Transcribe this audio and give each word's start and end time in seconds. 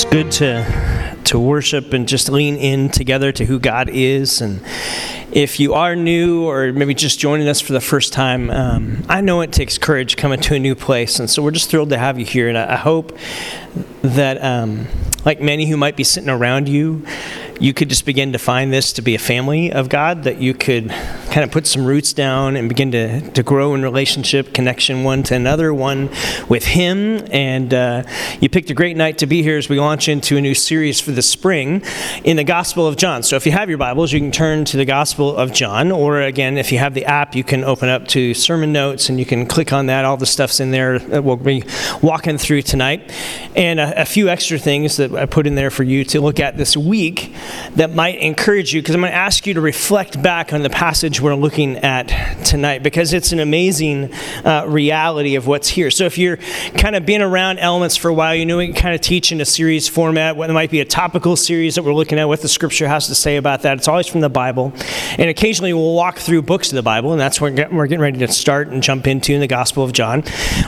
It's 0.00 0.10
good 0.10 0.32
to 0.32 1.16
to 1.24 1.38
worship 1.38 1.92
and 1.92 2.08
just 2.08 2.30
lean 2.30 2.56
in 2.56 2.88
together 2.88 3.32
to 3.32 3.44
who 3.44 3.58
God 3.58 3.90
is. 3.90 4.40
And 4.40 4.62
if 5.30 5.60
you 5.60 5.74
are 5.74 5.94
new 5.94 6.48
or 6.48 6.72
maybe 6.72 6.94
just 6.94 7.18
joining 7.20 7.46
us 7.48 7.60
for 7.60 7.74
the 7.74 7.82
first 7.82 8.14
time, 8.14 8.48
um, 8.48 9.04
I 9.10 9.20
know 9.20 9.42
it 9.42 9.52
takes 9.52 9.76
courage 9.76 10.16
coming 10.16 10.40
to 10.40 10.54
a 10.54 10.58
new 10.58 10.74
place, 10.74 11.20
and 11.20 11.28
so 11.28 11.42
we're 11.42 11.50
just 11.50 11.68
thrilled 11.68 11.90
to 11.90 11.98
have 11.98 12.18
you 12.18 12.24
here. 12.24 12.48
And 12.48 12.56
I, 12.56 12.72
I 12.72 12.76
hope 12.76 13.14
that, 14.00 14.42
um, 14.42 14.86
like 15.26 15.42
many 15.42 15.66
who 15.66 15.76
might 15.76 15.96
be 15.96 16.04
sitting 16.04 16.30
around 16.30 16.66
you, 16.66 17.04
you 17.60 17.74
could 17.74 17.90
just 17.90 18.06
begin 18.06 18.32
to 18.32 18.38
find 18.38 18.72
this 18.72 18.94
to 18.94 19.02
be 19.02 19.14
a 19.14 19.18
family 19.18 19.70
of 19.70 19.90
God, 19.90 20.22
that 20.22 20.40
you 20.40 20.54
could 20.54 20.88
kind 20.88 21.44
of 21.44 21.50
put 21.50 21.66
some 21.66 21.84
roots 21.84 22.14
down 22.14 22.56
and 22.56 22.70
begin 22.70 22.90
to, 22.92 23.20
to 23.32 23.42
grow 23.42 23.74
in 23.74 23.82
relationship, 23.82 24.54
connection 24.54 25.04
one 25.04 25.22
to 25.24 25.34
another, 25.34 25.72
one 25.74 26.08
with 26.48 26.64
Him. 26.64 27.22
And 27.30 27.72
uh, 27.74 28.04
you 28.40 28.48
picked 28.48 28.70
a 28.70 28.74
great 28.74 28.96
night 28.96 29.18
to 29.18 29.26
be 29.26 29.42
here 29.42 29.58
as 29.58 29.68
we 29.68 29.78
launch 29.78 30.08
into 30.08 30.38
a 30.38 30.40
new 30.40 30.54
series 30.54 31.00
for 31.00 31.10
the 31.10 31.20
spring 31.20 31.82
in 32.24 32.38
the 32.38 32.44
Gospel 32.44 32.86
of 32.86 32.96
John. 32.96 33.22
So 33.22 33.36
if 33.36 33.44
you 33.44 33.52
have 33.52 33.68
your 33.68 33.78
Bibles, 33.78 34.10
you 34.10 34.20
can 34.20 34.32
turn 34.32 34.64
to 34.64 34.78
the 34.78 34.86
Gospel 34.86 35.36
of 35.36 35.52
John, 35.52 35.92
or 35.92 36.22
again, 36.22 36.56
if 36.56 36.72
you 36.72 36.78
have 36.78 36.94
the 36.94 37.04
app, 37.04 37.34
you 37.34 37.44
can 37.44 37.62
open 37.62 37.90
up 37.90 38.08
to 38.08 38.32
sermon 38.32 38.72
notes 38.72 39.10
and 39.10 39.18
you 39.18 39.26
can 39.26 39.44
click 39.44 39.70
on 39.70 39.86
that. 39.86 40.06
All 40.06 40.16
the 40.16 40.24
stuff's 40.24 40.60
in 40.60 40.70
there 40.70 40.98
that 40.98 41.24
we'll 41.24 41.36
be 41.36 41.64
walking 42.00 42.38
through 42.38 42.62
tonight. 42.62 43.12
And 43.54 43.78
a, 43.78 44.00
a 44.00 44.04
few 44.06 44.30
extra 44.30 44.58
things 44.58 44.96
that 44.96 45.14
I 45.14 45.26
put 45.26 45.46
in 45.46 45.56
there 45.56 45.70
for 45.70 45.82
you 45.82 46.04
to 46.06 46.22
look 46.22 46.40
at 46.40 46.56
this 46.56 46.74
week 46.74 47.34
that 47.76 47.94
might 47.94 48.18
encourage 48.18 48.72
you 48.74 48.82
because 48.82 48.94
I'm 48.94 49.00
going 49.00 49.12
to 49.12 49.16
ask 49.16 49.46
you 49.46 49.54
to 49.54 49.60
reflect 49.60 50.20
back 50.22 50.52
on 50.52 50.62
the 50.62 50.70
passage 50.70 51.20
we're 51.20 51.34
looking 51.34 51.78
at 51.78 52.44
tonight 52.44 52.82
because 52.82 53.12
it's 53.12 53.32
an 53.32 53.40
amazing 53.40 54.12
uh, 54.44 54.64
reality 54.66 55.36
of 55.36 55.46
what's 55.46 55.68
here. 55.68 55.90
So 55.90 56.04
if 56.04 56.18
you're 56.18 56.38
kind 56.76 56.96
of 56.96 57.06
been 57.06 57.22
around 57.22 57.58
elements 57.58 57.96
for 57.96 58.08
a 58.08 58.14
while, 58.14 58.34
you 58.34 58.46
know 58.46 58.58
we 58.58 58.66
can 58.66 58.74
kind 58.74 58.94
of 58.94 59.00
teach 59.00 59.32
in 59.32 59.40
a 59.40 59.44
series 59.44 59.88
format. 59.88 60.36
What 60.36 60.50
might 60.50 60.70
be 60.70 60.80
a 60.80 60.84
topical 60.84 61.36
series 61.36 61.74
that 61.74 61.82
we're 61.82 61.94
looking 61.94 62.18
at, 62.18 62.26
what 62.26 62.42
the 62.42 62.48
Scripture 62.48 62.88
has 62.88 63.06
to 63.06 63.14
say 63.14 63.36
about 63.36 63.62
that. 63.62 63.78
It's 63.78 63.88
always 63.88 64.06
from 64.06 64.20
the 64.20 64.28
Bible, 64.28 64.72
and 65.18 65.30
occasionally 65.30 65.72
we'll 65.72 65.94
walk 65.94 66.18
through 66.18 66.42
books 66.42 66.70
of 66.70 66.76
the 66.76 66.82
Bible, 66.82 67.12
and 67.12 67.20
that's 67.20 67.40
what 67.40 67.52
we're 67.72 67.86
getting 67.86 68.00
ready 68.00 68.18
to 68.18 68.28
start 68.28 68.68
and 68.68 68.82
jump 68.82 69.06
into 69.06 69.32
in 69.32 69.40
the 69.40 69.46
Gospel 69.46 69.84
of 69.84 69.92
John. 69.92 70.22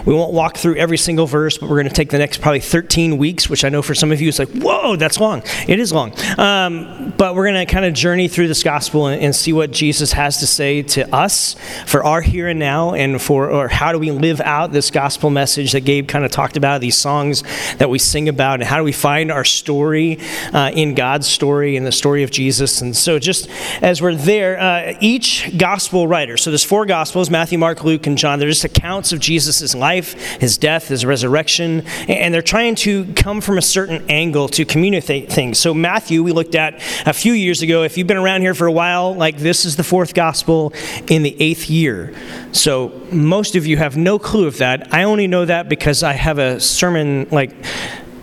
We 0.05 0.15
won't 0.15 0.33
walk 0.33 0.57
through 0.57 0.77
every 0.77 0.99
single 0.99 1.27
verse, 1.27 1.59
but 1.59 1.69
we're 1.69 1.77
going 1.77 1.89
to 1.89 1.95
take 1.95 2.11
the 2.11 2.19
next 2.19 2.41
probably 2.41 2.61
13 2.61 3.19
weeks, 3.19 3.49
which 3.49 3.65
I 3.65 3.69
know 3.69 3.83
for 3.83 3.95
some 3.95 4.13
of 4.13 4.21
you 4.21 4.29
is 4.29 4.39
like, 4.39 4.51
whoa, 4.51 4.97
that's 4.97 5.21
long. 5.21 5.43
It 5.69 5.79
is 5.79 5.93
long. 5.93 6.13
Um, 6.39 7.13
but 7.17 7.35
we're 7.35 7.47
going 7.47 7.67
to 7.67 7.73
kind 7.73 7.85
of 7.85 7.95
journey 7.95 8.29
through 8.29 8.49
this 8.49 8.63
gospel 8.63 9.07
and, 9.07 9.23
and, 9.23 9.33
see 9.33 9.53
what 9.53 9.71
Jesus 9.71 10.13
has 10.13 10.39
to 10.39 10.47
say 10.47 10.83
to 10.83 11.13
us 11.15 11.57
for 11.87 12.05
our 12.05 12.21
here 12.21 12.49
and 12.49 12.59
now, 12.59 12.95
and 12.95 13.21
for 13.21 13.51
or 13.51 13.69
how 13.69 13.93
do 13.93 13.99
we 13.99 14.11
live 14.11 14.41
out 14.41 14.73
this 14.73 14.91
gospel 14.91 15.31
message 15.31 15.73
that 15.73 15.81
Gabe 15.81 16.07
kind 16.07 16.25
of 16.25 16.31
talked 16.31 16.57
about, 16.57 16.81
these 16.81 16.97
songs 16.97 17.43
that 17.79 17.89
we 17.89 17.99
sing 17.99 18.29
about, 18.29 18.61
and 18.61 18.65
how 18.65 18.77
do 18.77 18.85
we 18.85 18.93
find 18.93 19.33
our 19.33 19.45
story 19.45 20.19
uh, 20.53 20.71
in 20.75 20.95
God's 20.95 21.27
story 21.27 21.77
and 21.77 21.87
the 21.87 21.93
story 21.93 22.23
of 22.23 22.31
Jesus. 22.31 22.83
And 22.83 22.97
so, 22.97 23.19
just 23.19 23.49
as 23.81 24.03
we're 24.03 24.15
there, 24.15 24.61
uh, 24.61 24.95
each 25.01 25.57
gospel 25.57 26.07
writer, 26.07 26.37
so 26.37 26.51
there's 26.51 26.65
four 26.65 26.87
gospels 26.87 27.31
Matthew, 27.31 27.59
Mark, 27.59 27.85
Luke, 27.85 28.07
and 28.07 28.19
John. 28.19 28.39
They're 28.39 28.49
just 28.49 28.65
accounts 28.65 29.13
of 29.13 29.21
Jesus' 29.21 29.75
life, 29.75 29.92
his 30.01 30.59
death, 30.59 30.89
his 30.89 31.05
resurrection, 31.05 31.83
and 32.09 32.33
they're 32.33 32.43
trying 32.43 32.75
to 32.77 33.13
come 33.15 33.41
from 33.41 33.59
a 33.59 33.63
certain 33.63 34.05
angle 34.11 34.49
to 34.49 34.65
communicate 34.65 35.33
things. 35.33 35.59
So, 35.59 35.75
Matthew, 35.75 36.23
we 36.23 36.33
looked 36.33 36.55
at 36.55 36.75
a 37.07 37.13
few 37.13 37.33
years 37.33 37.63
ago. 37.63 37.83
If 37.83 37.97
you've 37.97 38.07
been 38.07 38.17
around 38.17 38.43
here 38.43 38.55
for 38.55 38.67
a 38.67 38.73
while, 38.73 39.15
like 39.15 39.39
this 39.39 39.65
is 39.65 39.77
the 39.77 39.85
fourth 39.85 40.15
gospel 40.15 40.73
in 41.09 41.23
the 41.23 41.37
eighth 41.41 41.69
year. 41.69 42.15
So 42.53 42.93
most 43.11 43.57
of 43.57 43.67
you 43.67 43.77
have 43.77 43.97
no 43.97 44.19
clue 44.19 44.47
of 44.47 44.59
that. 44.59 44.93
I 44.93 45.05
only 45.05 45.27
know 45.27 45.45
that 45.45 45.69
because 45.69 46.03
I 46.03 46.13
have 46.13 46.39
a 46.39 46.61
sermon 46.61 47.29
like 47.31 47.55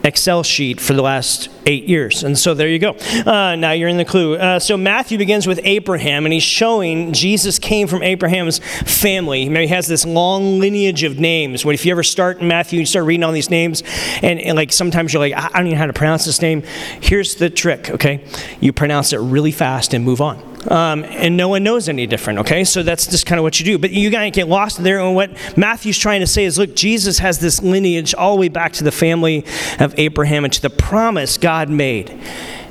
Excel 0.09 0.43
sheet 0.43 0.81
for 0.81 0.93
the 0.93 1.01
last 1.01 1.49
eight 1.67 1.85
years. 1.85 2.23
And 2.23 2.37
so 2.37 2.55
there 2.55 2.67
you 2.67 2.79
go. 2.79 2.97
Uh, 3.25 3.55
now 3.55 3.71
you're 3.71 3.87
in 3.87 3.97
the 3.97 4.05
clue. 4.05 4.35
Uh, 4.35 4.57
so 4.57 4.75
Matthew 4.75 5.19
begins 5.19 5.45
with 5.45 5.59
Abraham, 5.63 6.25
and 6.25 6.33
he's 6.33 6.43
showing 6.43 7.13
Jesus 7.13 7.59
came 7.59 7.87
from 7.87 8.01
Abraham's 8.01 8.57
family. 8.57 9.47
He 9.47 9.67
has 9.67 9.87
this 9.87 10.05
long 10.05 10.59
lineage 10.59 11.03
of 11.03 11.19
names. 11.19 11.63
What 11.63 11.75
if 11.75 11.85
you 11.85 11.91
ever 11.91 12.03
start 12.03 12.39
in 12.39 12.47
Matthew, 12.47 12.79
you 12.79 12.85
start 12.87 13.05
reading 13.05 13.23
all 13.23 13.31
these 13.31 13.51
names, 13.51 13.83
and, 14.23 14.39
and 14.39 14.55
like 14.57 14.73
sometimes 14.73 15.13
you're 15.13 15.19
like, 15.21 15.33
I 15.33 15.49
don't 15.49 15.67
even 15.67 15.73
know 15.73 15.77
how 15.77 15.85
to 15.85 15.93
pronounce 15.93 16.25
this 16.25 16.41
name. 16.41 16.63
Here's 17.01 17.35
the 17.35 17.49
trick, 17.49 17.91
okay? 17.91 18.25
You 18.59 18.73
pronounce 18.73 19.13
it 19.13 19.19
really 19.19 19.51
fast 19.51 19.93
and 19.93 20.03
move 20.03 20.21
on. 20.21 20.48
Um, 20.67 21.05
and 21.05 21.37
no 21.37 21.47
one 21.47 21.63
knows 21.63 21.87
any 21.87 22.05
different, 22.05 22.39
okay? 22.39 22.63
So 22.65 22.83
that's 22.83 23.07
just 23.07 23.25
kind 23.25 23.39
of 23.39 23.43
what 23.43 23.59
you 23.59 23.65
do. 23.65 23.77
But 23.77 23.91
you 23.91 24.09
gotta 24.09 24.29
get 24.29 24.47
lost 24.47 24.83
there. 24.83 24.99
And 24.99 25.15
what 25.15 25.31
Matthew's 25.57 25.97
trying 25.97 26.19
to 26.19 26.27
say 26.27 26.43
is 26.43 26.57
look, 26.57 26.75
Jesus 26.75 27.19
has 27.19 27.39
this 27.39 27.61
lineage 27.61 28.13
all 28.13 28.35
the 28.35 28.41
way 28.41 28.49
back 28.49 28.73
to 28.73 28.83
the 28.83 28.91
family 28.91 29.45
of 29.79 29.97
Abraham 29.97 30.43
and 30.43 30.53
to 30.53 30.61
the 30.61 30.69
promise 30.69 31.37
God 31.37 31.69
made. 31.69 32.19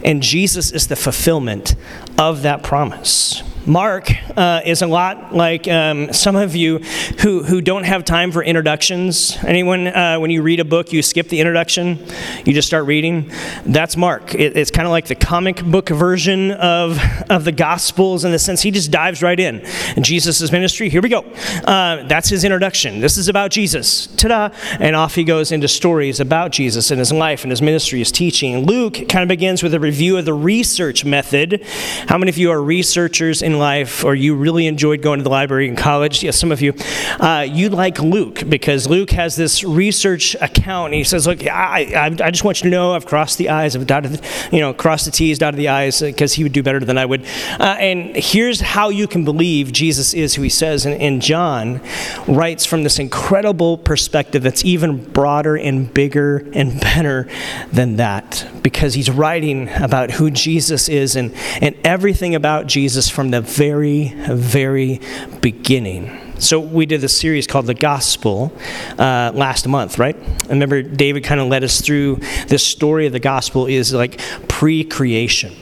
And 0.05 0.23
Jesus 0.23 0.71
is 0.71 0.89
the 0.89 0.97
fulfillment 0.97 1.75
of 2.19 2.43
that 2.43 2.63
promise. 2.63 3.43
Mark 3.69 4.11
uh, 4.35 4.63
is 4.65 4.81
a 4.81 4.87
lot 4.87 5.35
like 5.35 5.69
um, 5.69 6.11
some 6.11 6.37
of 6.37 6.57
you 6.57 6.79
who, 7.21 7.43
who 7.43 7.61
don't 7.61 7.85
have 7.85 8.03
time 8.03 8.33
for 8.33 8.43
introductions. 8.43 9.37
Anyone, 9.45 9.89
uh, 9.89 10.19
when 10.19 10.31
you 10.31 10.41
read 10.41 10.59
a 10.59 10.65
book, 10.65 10.91
you 10.91 11.03
skip 11.03 11.29
the 11.29 11.39
introduction, 11.39 11.99
you 12.47 12.55
just 12.55 12.67
start 12.67 12.87
reading? 12.87 13.31
That's 13.67 13.95
Mark. 13.95 14.35
It, 14.35 14.57
it's 14.57 14.71
kind 14.71 14.87
of 14.87 14.91
like 14.91 15.07
the 15.07 15.15
comic 15.15 15.63
book 15.63 15.91
version 15.91 16.53
of, 16.53 16.99
of 17.29 17.45
the 17.45 17.53
Gospels 17.53 18.25
in 18.25 18.33
the 18.33 18.39
sense 18.39 18.63
he 18.63 18.71
just 18.71 18.91
dives 18.91 19.23
right 19.23 19.39
in. 19.39 19.63
Jesus' 20.01 20.51
ministry, 20.51 20.89
here 20.89 21.03
we 21.03 21.11
go. 21.11 21.21
Uh, 21.65 22.05
that's 22.05 22.31
his 22.31 22.45
introduction. 22.45 23.01
This 23.01 23.19
is 23.19 23.29
about 23.29 23.51
Jesus. 23.51 24.07
Ta 24.07 24.29
da! 24.29 24.51
And 24.81 24.97
off 24.97 25.15
he 25.15 25.25
goes 25.25 25.53
into 25.53 25.69
stories 25.69 26.21
about 26.21 26.53
Jesus 26.53 26.91
and 26.91 26.99
his 26.99 27.13
life 27.13 27.43
and 27.43 27.51
his 27.51 27.61
ministry, 27.61 27.99
his 27.99 28.11
teaching. 28.11 28.65
Luke 28.65 28.95
kind 29.11 29.23
of 29.23 29.29
begins 29.29 29.63
with 29.63 29.75
a 29.75 29.81
review 29.81 30.17
of 30.17 30.25
the 30.25 30.33
research 30.33 31.05
method. 31.05 31.63
How 32.07 32.17
many 32.17 32.31
of 32.31 32.39
you 32.39 32.51
are 32.51 32.63
researchers 32.63 33.43
in 33.43 33.58
life 33.59 34.05
or 34.05 34.15
you 34.15 34.35
really 34.35 34.67
enjoyed 34.67 35.03
going 35.03 35.19
to 35.19 35.23
the 35.25 35.31
library 35.31 35.69
in 35.69 35.77
college, 35.77 36.23
yes, 36.23 36.39
some 36.39 36.53
of 36.53 36.63
you, 36.63 36.73
uh, 37.21 37.47
you 37.49 37.69
like 37.69 37.99
Luke 37.99 38.49
because 38.49 38.89
Luke 38.89 39.11
has 39.11 39.37
this 39.37 39.65
research 39.65 40.35
account. 40.41 40.95
He 40.95 41.05
says, 41.05 41.27
Look, 41.27 41.47
I, 41.47 41.93
I, 41.95 42.07
I, 42.07 42.31
just 42.31 42.45
want 42.45 42.61
you 42.61 42.65
to 42.65 42.71
know 42.71 42.95
I've 42.95 43.07
crossed 43.07 43.39
the 43.39 43.49
I's, 43.49 43.77
I've 43.77 43.87
dotted, 43.87 44.13
the, 44.13 44.49
you 44.57 44.61
know, 44.61 44.73
crossed 44.73 45.05
the 45.05 45.11
T's, 45.11 45.39
dotted 45.39 45.59
the 45.59 45.69
I's 45.69 46.01
because 46.01 46.35
he 46.35 46.43
would 46.43 46.53
do 46.53 46.63
better 46.63 46.81
than 46.81 46.99
I 46.99 47.05
would. 47.05 47.25
Uh, 47.59 47.77
and 47.79 48.17
here's 48.17 48.61
how 48.61 48.89
you 48.89 49.07
can 49.07 49.25
believe 49.25 49.73
Jesus 49.73 50.15
is 50.15 50.35
who 50.35 50.43
he 50.43 50.49
says. 50.49 50.87
And, 50.87 51.01
and 51.01 51.21
John 51.21 51.81
writes 52.27 52.65
from 52.65 52.83
this 52.85 52.99
incredible 52.99 53.79
perspective 53.79 54.43
that's 54.43 54.65
even 54.65 55.05
broader 55.13 55.57
and 55.57 55.93
bigger 55.93 56.49
and 56.53 56.81
better 56.81 57.29
than 57.73 57.97
that 57.97 58.49
because 58.63 58.95
he's 58.95 59.11
writing 59.11 59.69
about 59.71 60.13
who 60.13 60.31
Jesus 60.31 60.89
is 60.89 61.17
and, 61.17 61.35
and 61.61 61.77
everything 61.85 62.35
about 62.35 62.67
Jesus 62.67 63.09
from 63.09 63.31
the 63.31 63.43
very, 63.49 64.09
very 64.31 65.01
beginning. 65.41 66.29
So 66.39 66.61
we 66.61 66.87
did 66.87 67.01
this 67.01 67.19
series 67.19 67.47
called 67.47 67.67
The 67.67 67.75
Gospel 67.75 68.53
uh, 68.99 69.33
last 69.35 69.67
month, 69.67 69.99
right? 69.99 70.17
I 70.17 70.49
remember 70.49 70.83
David 70.83 71.25
kind 71.25 71.41
of 71.41 71.49
led 71.49 71.65
us 71.65 71.81
through 71.81 72.17
this 72.47 72.65
story 72.65 73.07
of 73.07 73.13
the 73.13 73.21
gospel 73.21 73.67
is 73.67 73.93
like 73.93 74.21
pre-creation. 74.49 75.55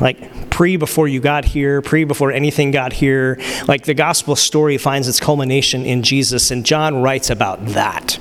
Like 0.00 0.50
pre 0.50 0.76
before 0.76 1.08
you 1.08 1.20
got 1.20 1.44
here, 1.44 1.82
pre 1.82 2.04
before 2.04 2.32
anything 2.32 2.70
got 2.70 2.92
here. 2.92 3.38
Like 3.68 3.84
the 3.84 3.94
gospel 3.94 4.36
story 4.36 4.78
finds 4.78 5.06
its 5.06 5.20
culmination 5.20 5.84
in 5.84 6.02
Jesus, 6.02 6.50
and 6.50 6.64
John 6.64 7.02
writes 7.02 7.28
about 7.30 7.64
that. 7.66 8.18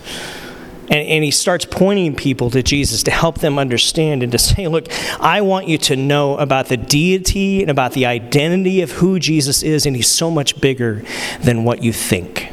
And, 0.92 1.08
and 1.08 1.24
he 1.24 1.32
starts 1.32 1.66
pointing 1.66 2.16
people 2.16 2.52
to 2.52 2.62
Jesus 2.62 3.02
to 3.04 3.12
help 3.12 3.40
them 3.40 3.58
understand 3.58 4.22
and 4.22 4.32
to 4.34 4.38
say, 4.38 4.68
look, 4.68 4.88
I 5.20 5.42
want 5.42 5.68
you 5.68 5.78
to 5.80 5.96
know 5.96 6.38
about 6.38 6.68
the 6.68 6.78
deity 6.78 7.62
and 7.62 7.72
about 7.72 7.94
the 7.94 8.06
identity 8.06 8.82
of 8.82 8.92
who 8.92 9.18
Jesus 9.18 9.64
is, 9.64 9.86
and 9.86 9.96
he's 9.96 10.10
so 10.10 10.30
much 10.30 10.60
bigger 10.60 11.04
than 11.42 11.64
what 11.64 11.82
you 11.82 11.94
think. 11.94 12.52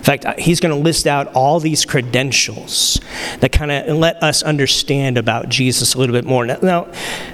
In 0.00 0.04
fact, 0.04 0.24
uh, 0.24 0.34
he's 0.38 0.60
going 0.60 0.74
to 0.74 0.82
list 0.82 1.06
out 1.06 1.28
all 1.34 1.60
these 1.60 1.84
credentials 1.84 2.98
that 3.40 3.52
kind 3.52 3.70
of 3.70 3.98
let 3.98 4.22
us 4.22 4.42
understand 4.42 5.18
about 5.18 5.50
Jesus 5.50 5.92
a 5.92 5.98
little 5.98 6.14
bit 6.14 6.24
more. 6.24 6.46
Now, 6.46 6.90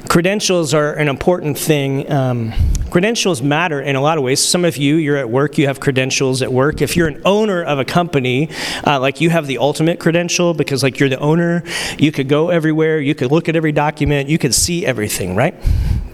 credentials 0.08 0.74
are 0.74 0.94
an 0.94 1.06
important 1.06 1.56
thing. 1.56 2.10
Um, 2.10 2.52
credentials 2.90 3.40
matter 3.40 3.80
in 3.80 3.94
a 3.94 4.00
lot 4.00 4.18
of 4.18 4.24
ways. 4.24 4.42
Some 4.42 4.64
of 4.64 4.76
you, 4.76 4.96
you're 4.96 5.16
at 5.16 5.30
work, 5.30 5.58
you 5.58 5.68
have 5.68 5.78
credentials 5.78 6.42
at 6.42 6.52
work. 6.52 6.82
If 6.82 6.96
you're 6.96 7.06
an 7.06 7.22
owner 7.24 7.62
of 7.62 7.78
a 7.78 7.84
company, 7.84 8.50
uh, 8.84 8.98
like 8.98 9.20
you 9.20 9.30
have 9.30 9.46
the 9.46 9.58
ultimate 9.58 10.00
credential 10.00 10.52
because, 10.52 10.82
like, 10.82 10.98
you're 10.98 11.08
the 11.08 11.20
owner, 11.20 11.62
you 11.98 12.10
could 12.10 12.28
go 12.28 12.48
everywhere, 12.50 12.98
you 12.98 13.14
could 13.14 13.30
look 13.30 13.48
at 13.48 13.54
every 13.54 13.70
document, 13.70 14.28
you 14.28 14.38
could 14.38 14.56
see 14.56 14.84
everything, 14.84 15.36
right? 15.36 15.54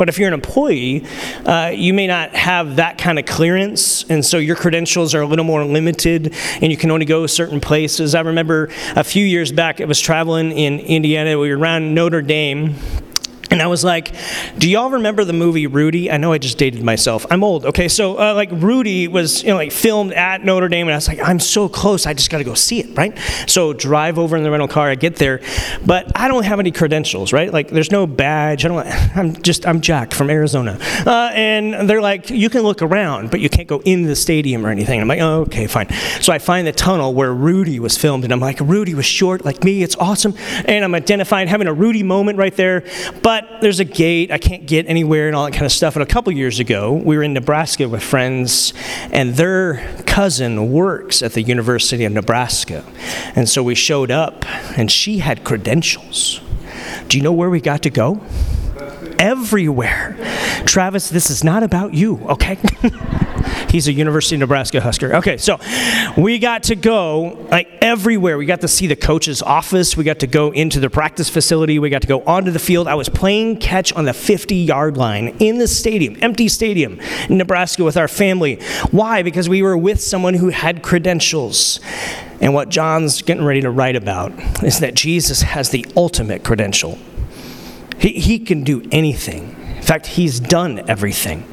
But 0.02 0.08
if 0.08 0.18
you're 0.18 0.26
an 0.26 0.34
employee, 0.34 1.06
uh, 1.46 1.70
you 1.72 1.94
may 1.94 2.08
not 2.08 2.34
have 2.34 2.74
that 2.74 2.98
kind 2.98 3.20
of 3.20 3.24
clearance, 3.24 4.04
and 4.10 4.26
so 4.26 4.36
your 4.38 4.56
credentials 4.56 5.14
are 5.14 5.20
a 5.20 5.26
little 5.28 5.44
more 5.44 5.64
limited, 5.64 6.34
and 6.60 6.72
you 6.72 6.76
can 6.76 6.90
only 6.90 7.06
go 7.06 7.24
certain 7.28 7.60
places. 7.60 8.16
I 8.16 8.22
remember 8.22 8.68
a 8.96 9.04
few 9.04 9.24
years 9.24 9.52
back, 9.52 9.80
I 9.80 9.84
was 9.84 10.00
traveling 10.00 10.50
in 10.50 10.80
Indiana. 10.80 11.38
We 11.38 11.50
were 11.50 11.56
around 11.56 11.94
Notre 11.94 12.20
Dame 12.20 12.74
And 13.52 13.60
I 13.60 13.66
was 13.66 13.84
like, 13.84 14.12
"Do 14.56 14.68
y'all 14.68 14.90
remember 14.90 15.24
the 15.24 15.34
movie 15.34 15.66
Rudy?" 15.66 16.10
I 16.10 16.16
know 16.16 16.32
I 16.32 16.38
just 16.38 16.56
dated 16.56 16.82
myself. 16.82 17.26
I'm 17.30 17.44
old. 17.44 17.66
Okay, 17.66 17.86
so 17.86 18.18
uh, 18.18 18.32
like 18.34 18.48
Rudy 18.50 19.08
was, 19.08 19.42
you 19.42 19.50
know, 19.50 19.56
like 19.56 19.72
filmed 19.72 20.14
at 20.14 20.42
Notre 20.42 20.68
Dame, 20.68 20.86
and 20.86 20.94
I 20.94 20.96
was 20.96 21.06
like, 21.06 21.20
"I'm 21.20 21.38
so 21.38 21.68
close. 21.68 22.06
I 22.06 22.14
just 22.14 22.30
got 22.30 22.38
to 22.38 22.44
go 22.44 22.54
see 22.54 22.80
it, 22.80 22.96
right?" 22.96 23.16
So 23.46 23.74
drive 23.74 24.18
over 24.18 24.38
in 24.38 24.42
the 24.42 24.50
rental 24.50 24.68
car. 24.68 24.88
I 24.88 24.94
get 24.94 25.16
there, 25.16 25.42
but 25.84 26.10
I 26.18 26.28
don't 26.28 26.44
have 26.44 26.60
any 26.60 26.70
credentials, 26.70 27.34
right? 27.34 27.52
Like, 27.52 27.68
there's 27.68 27.90
no 27.90 28.06
badge. 28.06 28.64
I 28.64 28.68
don't. 28.68 28.86
I'm 29.16 29.42
just 29.42 29.66
I'm 29.66 29.82
Jack 29.82 30.14
from 30.14 30.30
Arizona, 30.30 30.78
uh, 31.06 31.30
and 31.34 31.90
they're 31.90 32.00
like, 32.00 32.30
"You 32.30 32.48
can 32.48 32.62
look 32.62 32.80
around, 32.80 33.30
but 33.30 33.40
you 33.40 33.50
can't 33.50 33.68
go 33.68 33.82
in 33.84 34.04
the 34.04 34.16
stadium 34.16 34.64
or 34.64 34.70
anything." 34.70 34.98
I'm 34.98 35.08
like, 35.08 35.20
"Oh, 35.20 35.42
okay, 35.42 35.66
fine." 35.66 35.90
So 36.22 36.32
I 36.32 36.38
find 36.38 36.66
the 36.66 36.72
tunnel 36.72 37.12
where 37.12 37.34
Rudy 37.34 37.78
was 37.80 37.98
filmed, 37.98 38.24
and 38.24 38.32
I'm 38.32 38.40
like, 38.40 38.60
"Rudy 38.60 38.94
was 38.94 39.04
short 39.04 39.44
like 39.44 39.62
me. 39.62 39.82
It's 39.82 39.96
awesome," 39.96 40.34
and 40.64 40.82
I'm 40.82 40.94
identifying 40.94 41.48
having 41.48 41.66
a 41.66 41.74
Rudy 41.74 42.02
moment 42.02 42.38
right 42.38 42.56
there, 42.56 42.84
but 43.22 43.41
but 43.50 43.60
there's 43.60 43.80
a 43.80 43.84
gate. 43.84 44.30
I 44.30 44.38
can't 44.38 44.66
get 44.66 44.86
anywhere 44.86 45.26
and 45.26 45.36
all 45.36 45.44
that 45.44 45.52
kind 45.52 45.66
of 45.66 45.72
stuff. 45.72 45.96
And 45.96 46.02
a 46.02 46.06
couple 46.06 46.32
years 46.32 46.60
ago, 46.60 46.92
we 46.92 47.16
were 47.16 47.22
in 47.22 47.32
Nebraska 47.32 47.88
with 47.88 48.02
friends, 48.02 48.72
and 49.10 49.34
their 49.34 50.02
cousin 50.06 50.72
works 50.72 51.22
at 51.22 51.32
the 51.32 51.42
University 51.42 52.04
of 52.04 52.12
Nebraska. 52.12 52.84
And 53.34 53.48
so 53.48 53.62
we 53.62 53.74
showed 53.74 54.10
up, 54.10 54.44
and 54.78 54.90
she 54.90 55.18
had 55.18 55.44
credentials. 55.44 56.40
Do 57.08 57.16
you 57.16 57.22
know 57.22 57.32
where 57.32 57.50
we 57.50 57.60
got 57.60 57.82
to 57.82 57.90
go? 57.90 58.20
Everywhere. 59.18 60.16
Travis, 60.66 61.08
this 61.08 61.30
is 61.30 61.44
not 61.44 61.62
about 61.62 61.94
you, 61.94 62.18
okay? 62.28 62.58
He's 63.72 63.88
a 63.88 63.92
University 63.92 64.36
of 64.36 64.40
Nebraska 64.40 64.80
Husker. 64.80 65.14
Okay, 65.16 65.38
so 65.38 65.58
we 66.16 66.38
got 66.38 66.64
to 66.64 66.76
go 66.76 67.46
like 67.50 67.68
everywhere. 67.80 68.36
We 68.36 68.44
got 68.44 68.60
to 68.60 68.68
see 68.68 68.86
the 68.86 68.96
coach's 68.96 69.40
office. 69.40 69.96
We 69.96 70.04
got 70.04 70.18
to 70.18 70.26
go 70.26 70.50
into 70.50 70.78
the 70.78 70.90
practice 70.90 71.30
facility. 71.30 71.78
We 71.78 71.88
got 71.88 72.02
to 72.02 72.08
go 72.08 72.22
onto 72.24 72.50
the 72.50 72.58
field. 72.58 72.86
I 72.86 72.94
was 72.94 73.08
playing 73.08 73.58
catch 73.58 73.92
on 73.94 74.04
the 74.04 74.12
50 74.12 74.54
yard 74.56 74.98
line 74.98 75.28
in 75.38 75.56
the 75.56 75.66
stadium, 75.66 76.16
empty 76.20 76.48
stadium 76.48 77.00
in 77.30 77.38
Nebraska 77.38 77.82
with 77.82 77.96
our 77.96 78.08
family. 78.08 78.56
Why? 78.90 79.22
Because 79.22 79.48
we 79.48 79.62
were 79.62 79.78
with 79.78 80.02
someone 80.02 80.34
who 80.34 80.50
had 80.50 80.82
credentials. 80.82 81.80
And 82.42 82.52
what 82.52 82.68
John's 82.68 83.22
getting 83.22 83.44
ready 83.44 83.62
to 83.62 83.70
write 83.70 83.96
about 83.96 84.32
is 84.62 84.80
that 84.80 84.94
Jesus 84.94 85.42
has 85.42 85.70
the 85.70 85.86
ultimate 85.96 86.44
credential. 86.44 86.98
He, 87.98 88.12
he 88.20 88.38
can 88.38 88.64
do 88.64 88.86
anything. 88.90 89.61
In 89.92 89.98
fact, 89.98 90.06
he's 90.06 90.40
done 90.40 90.88
everything. 90.88 91.46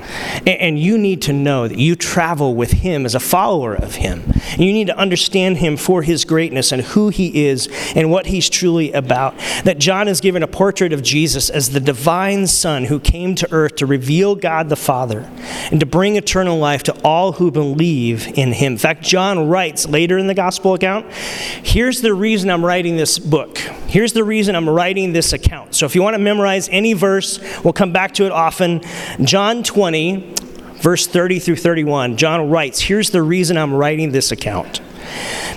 And 0.48 0.80
you 0.80 0.98
need 0.98 1.24
to 1.24 1.34
know 1.34 1.68
that 1.68 1.78
you 1.78 1.98
travel 1.98 2.56
with 2.56 2.72
him 2.72 3.06
as 3.06 3.14
a 3.14 3.20
follower 3.20 3.76
of 3.76 3.96
him. 3.96 4.32
You 4.58 4.72
need 4.72 4.88
to 4.88 4.98
understand 4.98 5.58
him 5.58 5.76
for 5.76 6.04
his 6.04 6.24
greatness 6.24 6.72
and 6.72 6.82
who 6.82 7.10
he 7.10 7.48
is 7.48 7.68
and 7.98 8.10
what 8.10 8.28
he's 8.28 8.50
truly 8.50 8.94
about. 8.94 9.38
That 9.66 9.78
John 9.78 10.08
has 10.08 10.22
given 10.22 10.42
a 10.42 10.48
portrait 10.48 10.94
of 10.94 11.04
Jesus 11.04 11.50
as 11.50 11.72
the 11.72 11.82
divine 11.82 12.48
Son 12.48 12.86
who 12.86 12.98
came 12.98 13.36
to 13.36 13.52
earth 13.52 13.76
to 13.76 13.86
reveal 13.86 14.36
God 14.36 14.70
the 14.70 14.78
Father 14.78 15.30
and 15.70 15.82
to 15.82 15.86
bring 15.86 16.16
eternal 16.16 16.58
life 16.58 16.84
to 16.84 16.98
all 17.04 17.34
who 17.34 17.52
believe 17.52 18.26
in 18.38 18.54
him. 18.54 18.72
In 18.72 18.78
fact, 18.78 19.04
John 19.04 19.50
writes 19.50 19.86
later 19.86 20.18
in 20.18 20.28
the 20.28 20.34
gospel 20.34 20.76
account 20.76 21.12
here's 21.12 22.00
the 22.00 22.14
reason 22.14 22.50
I'm 22.50 22.64
writing 22.64 22.96
this 22.96 23.20
book. 23.20 23.58
Here's 23.58 24.14
the 24.14 24.24
reason 24.24 24.56
I'm 24.56 24.70
writing 24.70 25.12
this 25.12 25.34
account. 25.34 25.76
So 25.76 25.86
if 25.86 25.94
you 25.94 26.02
want 26.02 26.14
to 26.14 26.20
memorize 26.20 26.70
any 26.70 26.94
verse, 26.94 27.42
we'll 27.66 27.74
come 27.74 27.92
back 27.92 28.14
to 28.14 28.29
to 28.29 28.29
it 28.30 28.34
often. 28.34 28.82
John 29.22 29.64
20, 29.64 30.36
verse 30.76 31.08
30 31.08 31.40
through 31.40 31.58
31, 31.58 32.18
John 32.18 32.50
writes, 32.50 32.80
Here's 32.80 33.10
the 33.10 33.22
reason 33.22 33.58
I'm 33.58 33.74
writing 33.74 34.12
this 34.12 34.32
account. 34.32 34.82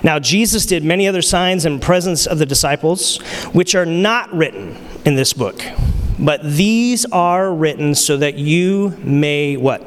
Now, 0.03 0.19
Jesus 0.19 0.67
did 0.67 0.83
many 0.83 1.07
other 1.07 1.23
signs 1.23 1.65
in 1.65 1.79
presence 1.79 2.27
of 2.27 2.39
the 2.39 2.47
disciples, 2.47 3.19
which 3.53 3.75
are 3.75 3.87
not 3.87 4.33
written 4.35 4.77
in 5.05 5.15
this 5.15 5.33
book. 5.33 5.63
But 6.19 6.43
these 6.43 7.05
are 7.07 7.53
written 7.53 7.95
so 7.95 8.17
that 8.17 8.37
you 8.37 8.97
may 8.99 9.57
what? 9.57 9.87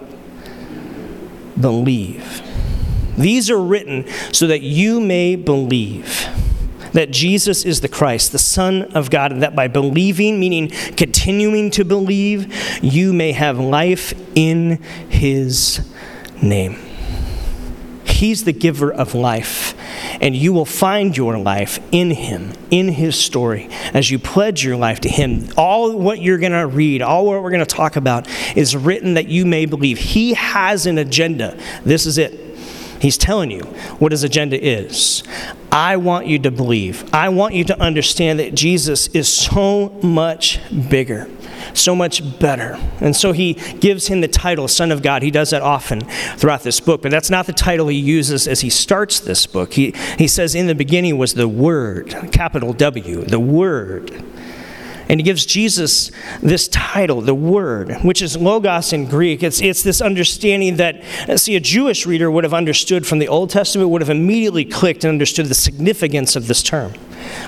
Believe. 1.59 2.41
These 3.17 3.49
are 3.49 3.61
written 3.61 4.05
so 4.31 4.47
that 4.47 4.61
you 4.61 4.99
may 4.99 5.35
believe 5.35 6.27
that 6.95 7.11
Jesus 7.11 7.65
is 7.65 7.81
the 7.81 7.87
Christ, 7.87 8.31
the 8.31 8.39
Son 8.39 8.83
of 8.93 9.09
God, 9.09 9.31
and 9.31 9.43
that 9.43 9.55
by 9.55 9.67
believing, 9.67 10.39
meaning 10.39 10.69
continuing 10.95 11.69
to 11.71 11.85
believe, 11.85 12.53
you 12.83 13.13
may 13.13 13.31
have 13.33 13.59
life 13.59 14.13
in 14.35 14.81
His 15.09 15.87
name. 16.41 16.79
He's 18.05 18.45
the 18.45 18.53
giver 18.53 18.93
of 18.93 19.13
life, 19.13 19.75
and 20.21 20.33
you 20.33 20.53
will 20.53 20.65
find 20.65 21.17
your 21.17 21.37
life 21.37 21.79
in 21.91 22.11
Him, 22.11 22.53
in 22.71 22.87
His 22.87 23.19
story, 23.19 23.67
as 23.93 24.09
you 24.09 24.17
pledge 24.17 24.63
your 24.63 24.77
life 24.77 25.01
to 25.01 25.09
Him. 25.09 25.49
All 25.57 25.97
what 25.97 26.21
you're 26.21 26.37
going 26.37 26.53
to 26.53 26.65
read, 26.65 27.01
all 27.01 27.25
what 27.25 27.43
we're 27.43 27.51
going 27.51 27.65
to 27.65 27.75
talk 27.75 27.97
about 27.97 28.25
is 28.55 28.73
written 28.73 29.15
that 29.15 29.27
you 29.27 29.45
may 29.45 29.65
believe. 29.65 29.97
He 29.97 30.33
has 30.33 30.85
an 30.85 30.97
agenda. 30.97 31.57
This 31.83 32.05
is 32.05 32.17
it. 32.17 32.39
He's 32.99 33.17
telling 33.17 33.51
you 33.51 33.61
what 33.99 34.11
his 34.11 34.23
agenda 34.23 34.61
is. 34.63 35.23
I 35.71 35.97
want 35.97 36.27
you 36.27 36.39
to 36.39 36.51
believe. 36.51 37.13
I 37.13 37.29
want 37.29 37.53
you 37.53 37.65
to 37.65 37.79
understand 37.79 38.39
that 38.39 38.55
Jesus 38.55 39.07
is 39.07 39.27
so 39.27 39.89
much 40.01 40.59
bigger, 40.89 41.29
so 41.73 41.95
much 41.95 42.39
better. 42.39 42.79
And 43.01 43.15
so 43.15 43.33
he 43.33 43.55
gives 43.79 44.07
him 44.07 44.21
the 44.21 44.29
title, 44.29 44.67
Son 44.69 44.91
of 44.91 45.01
God. 45.01 45.21
He 45.21 45.31
does 45.31 45.49
that 45.49 45.61
often 45.61 46.01
throughout 46.37 46.63
this 46.63 46.79
book, 46.79 47.01
but 47.01 47.11
that's 47.11 47.29
not 47.29 47.45
the 47.45 47.53
title 47.53 47.89
he 47.89 47.97
uses 47.97 48.47
as 48.47 48.61
he 48.61 48.69
starts 48.69 49.19
this 49.19 49.45
book. 49.45 49.73
He, 49.73 49.93
he 50.17 50.27
says, 50.27 50.55
In 50.55 50.67
the 50.67 50.75
beginning 50.75 51.17
was 51.17 51.33
the 51.33 51.49
Word, 51.49 52.15
capital 52.31 52.71
W, 52.71 53.23
the 53.23 53.39
Word. 53.39 54.23
And 55.07 55.19
he 55.19 55.23
gives 55.23 55.45
Jesus 55.45 56.11
this 56.41 56.67
title, 56.67 57.21
the 57.21 57.35
Word, 57.35 57.91
which 58.01 58.21
is 58.21 58.35
logos 58.35 58.91
in 58.91 59.05
Greek. 59.05 59.43
It's, 59.43 59.61
it's 59.61 59.83
this 59.83 60.01
understanding 60.01 60.77
that, 60.77 61.03
see, 61.39 61.55
a 61.55 61.59
Jewish 61.59 62.05
reader 62.05 62.31
would 62.31 62.43
have 62.43 62.53
understood 62.53 63.05
from 63.05 63.19
the 63.19 63.27
Old 63.27 63.51
Testament, 63.51 63.89
would 63.89 64.01
have 64.01 64.09
immediately 64.09 64.65
clicked 64.65 65.03
and 65.03 65.11
understood 65.11 65.45
the 65.45 65.55
significance 65.55 66.35
of 66.35 66.47
this 66.47 66.63
term. 66.63 66.93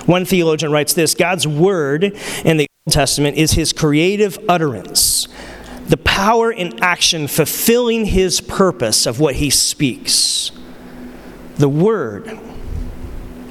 One 0.06 0.24
theologian 0.24 0.70
writes 0.72 0.94
this 0.94 1.14
God's 1.14 1.46
Word 1.46 2.04
in 2.44 2.58
the 2.58 2.66
Old 2.86 2.94
Testament 2.94 3.36
is 3.36 3.52
his 3.52 3.72
creative 3.72 4.38
utterance, 4.48 5.26
the 5.86 5.96
power 5.96 6.52
in 6.52 6.80
action 6.82 7.26
fulfilling 7.26 8.06
his 8.06 8.40
purpose 8.40 9.04
of 9.06 9.18
what 9.18 9.36
he 9.36 9.50
speaks. 9.50 10.52
The 11.56 11.68
Word 11.68 12.38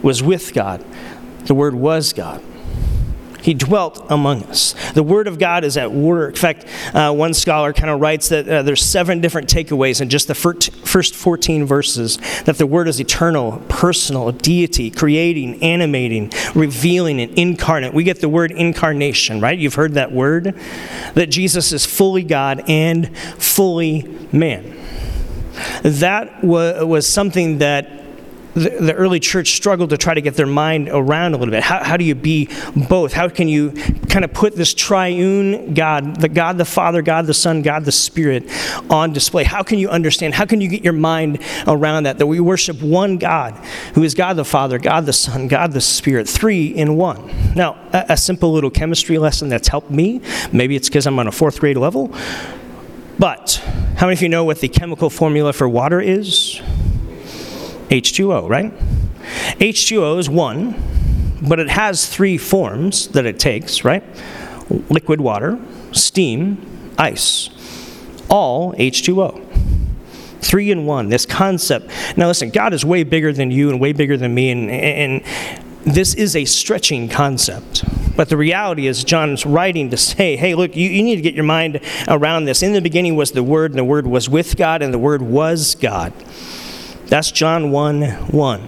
was 0.01 0.23
with 0.23 0.53
God, 0.53 0.85
the 1.45 1.53
Word 1.53 1.75
was 1.75 2.13
God. 2.13 2.41
He 3.41 3.53
dwelt 3.53 4.05
among 4.09 4.43
us. 4.43 4.75
The 4.93 5.03
Word 5.03 5.27
of 5.27 5.39
God 5.39 5.63
is 5.63 5.77
at 5.77 5.91
work. 5.91 6.31
In 6.31 6.35
fact, 6.35 6.65
uh, 6.93 7.13
one 7.13 7.33
scholar 7.33 7.73
kind 7.73 7.89
of 7.89 7.99
writes 7.99 8.29
that 8.29 8.47
uh, 8.47 8.63
there's 8.63 8.81
seven 8.81 9.21
different 9.21 9.47
takeaways 9.47 10.01
in 10.01 10.09
just 10.09 10.27
the 10.27 10.35
first 10.35 11.15
14 11.15 11.65
verses 11.65 12.17
that 12.45 12.57
the 12.57 12.65
Word 12.65 12.87
is 12.87 12.99
eternal, 12.99 13.61
personal, 13.69 14.31
deity, 14.31 14.89
creating, 14.89 15.61
animating, 15.61 16.31
revealing, 16.55 17.21
and 17.21 17.37
incarnate. 17.37 17.93
We 17.93 18.03
get 18.03 18.21
the 18.21 18.29
word 18.29 18.51
incarnation, 18.51 19.39
right? 19.39 19.57
You've 19.57 19.75
heard 19.75 19.93
that 19.93 20.11
word. 20.11 20.55
That 21.13 21.27
Jesus 21.27 21.71
is 21.71 21.85
fully 21.85 22.23
God 22.23 22.63
and 22.67 23.15
fully 23.17 24.03
man. 24.31 24.75
That 25.83 26.43
was 26.43 27.07
something 27.07 27.59
that 27.59 27.89
the, 28.57 28.69
the, 28.69 28.93
early 28.93 29.19
church 29.19 29.51
struggled 29.51 29.91
to 29.91 29.97
try 29.97 30.15
to 30.15 30.21
get 30.21 30.33
their 30.33 30.47
mind 30.47 30.89
around 30.91 31.35
a 31.35 31.37
little 31.37 31.51
bit. 31.51 31.61
How, 31.61 31.83
how 31.83 31.95
do 31.95 32.03
you 32.03 32.15
be 32.15 32.49
both? 32.89 33.13
How 33.13 33.29
can 33.29 33.47
you 33.47 33.71
kind 34.09 34.25
of 34.25 34.33
put 34.33 34.55
this 34.55 34.73
triune 34.73 35.75
God, 35.75 36.19
the 36.19 36.27
God 36.27 36.57
the 36.57 36.65
Father, 36.65 37.03
God 37.03 37.27
the 37.27 37.35
Son, 37.35 37.61
God 37.61 37.85
the 37.85 37.91
Spirit, 37.91 38.49
on 38.89 39.13
display? 39.13 39.43
How 39.43 39.61
can 39.61 39.77
you 39.77 39.89
understand? 39.89 40.33
How 40.33 40.45
can 40.45 40.59
you 40.59 40.69
get 40.69 40.83
your 40.83 40.93
mind 40.93 41.39
around 41.67 42.03
that? 42.03 42.17
That 42.17 42.25
we 42.25 42.39
worship 42.39 42.81
one 42.81 43.17
God, 43.17 43.53
who 43.93 44.01
is 44.01 44.15
God 44.15 44.33
the 44.33 44.45
Father, 44.45 44.79
God 44.79 45.05
the 45.05 45.13
Son, 45.13 45.47
God 45.47 45.71
the 45.71 45.81
Spirit, 45.81 46.27
three 46.27 46.67
in 46.67 46.95
one. 46.95 47.31
Now, 47.55 47.77
a, 47.93 48.05
a 48.09 48.17
simple 48.17 48.51
little 48.51 48.71
chemistry 48.71 49.19
lesson 49.19 49.49
that's 49.49 49.67
helped 49.67 49.91
me. 49.91 50.21
Maybe 50.51 50.75
it's 50.75 50.89
because 50.89 51.05
I'm 51.05 51.19
on 51.19 51.27
a 51.27 51.31
fourth 51.31 51.59
grade 51.59 51.77
level. 51.77 52.11
But 53.19 53.61
how 53.97 54.07
many 54.07 54.13
of 54.13 54.21
you 54.21 54.29
know 54.29 54.45
what 54.45 54.61
the 54.61 54.67
chemical 54.67 55.11
formula 55.11 55.53
for 55.53 55.69
water 55.69 56.01
is? 56.01 56.59
H2O, 57.89 58.49
right? 58.49 58.73
H2O 59.59 60.19
is 60.19 60.29
one, 60.29 60.81
but 61.47 61.59
it 61.59 61.69
has 61.69 62.07
three 62.07 62.37
forms 62.37 63.07
that 63.09 63.25
it 63.25 63.39
takes, 63.39 63.83
right? 63.83 64.03
Liquid 64.89 65.21
water, 65.21 65.59
steam, 65.91 66.93
ice. 66.97 67.49
All 68.29 68.73
H2O. 68.73 69.43
Three 70.41 70.71
in 70.71 70.85
one, 70.85 71.09
this 71.09 71.25
concept. 71.25 71.91
Now, 72.17 72.27
listen, 72.27 72.49
God 72.49 72.73
is 72.73 72.85
way 72.85 73.03
bigger 73.03 73.33
than 73.33 73.51
you 73.51 73.69
and 73.69 73.79
way 73.79 73.93
bigger 73.93 74.17
than 74.17 74.33
me, 74.33 74.49
and, 74.49 74.69
and 74.69 75.23
this 75.83 76.13
is 76.13 76.35
a 76.35 76.45
stretching 76.45 77.09
concept. 77.09 77.83
But 78.15 78.29
the 78.29 78.37
reality 78.37 78.87
is, 78.87 79.03
John's 79.03 79.45
writing 79.45 79.89
to 79.91 79.97
say, 79.97 80.35
hey, 80.35 80.55
look, 80.55 80.75
you, 80.75 80.89
you 80.89 81.03
need 81.03 81.17
to 81.17 81.21
get 81.21 81.35
your 81.35 81.43
mind 81.43 81.79
around 82.07 82.45
this. 82.45 82.63
In 82.63 82.73
the 82.73 82.81
beginning 82.81 83.15
was 83.15 83.31
the 83.31 83.43
Word, 83.43 83.71
and 83.71 83.79
the 83.79 83.83
Word 83.83 84.07
was 84.07 84.27
with 84.27 84.57
God, 84.57 84.81
and 84.81 84.93
the 84.93 84.99
Word 84.99 85.21
was 85.21 85.75
God. 85.75 86.13
That's 87.07 87.31
John 87.31 87.71
1 87.71 88.01
1. 88.01 88.67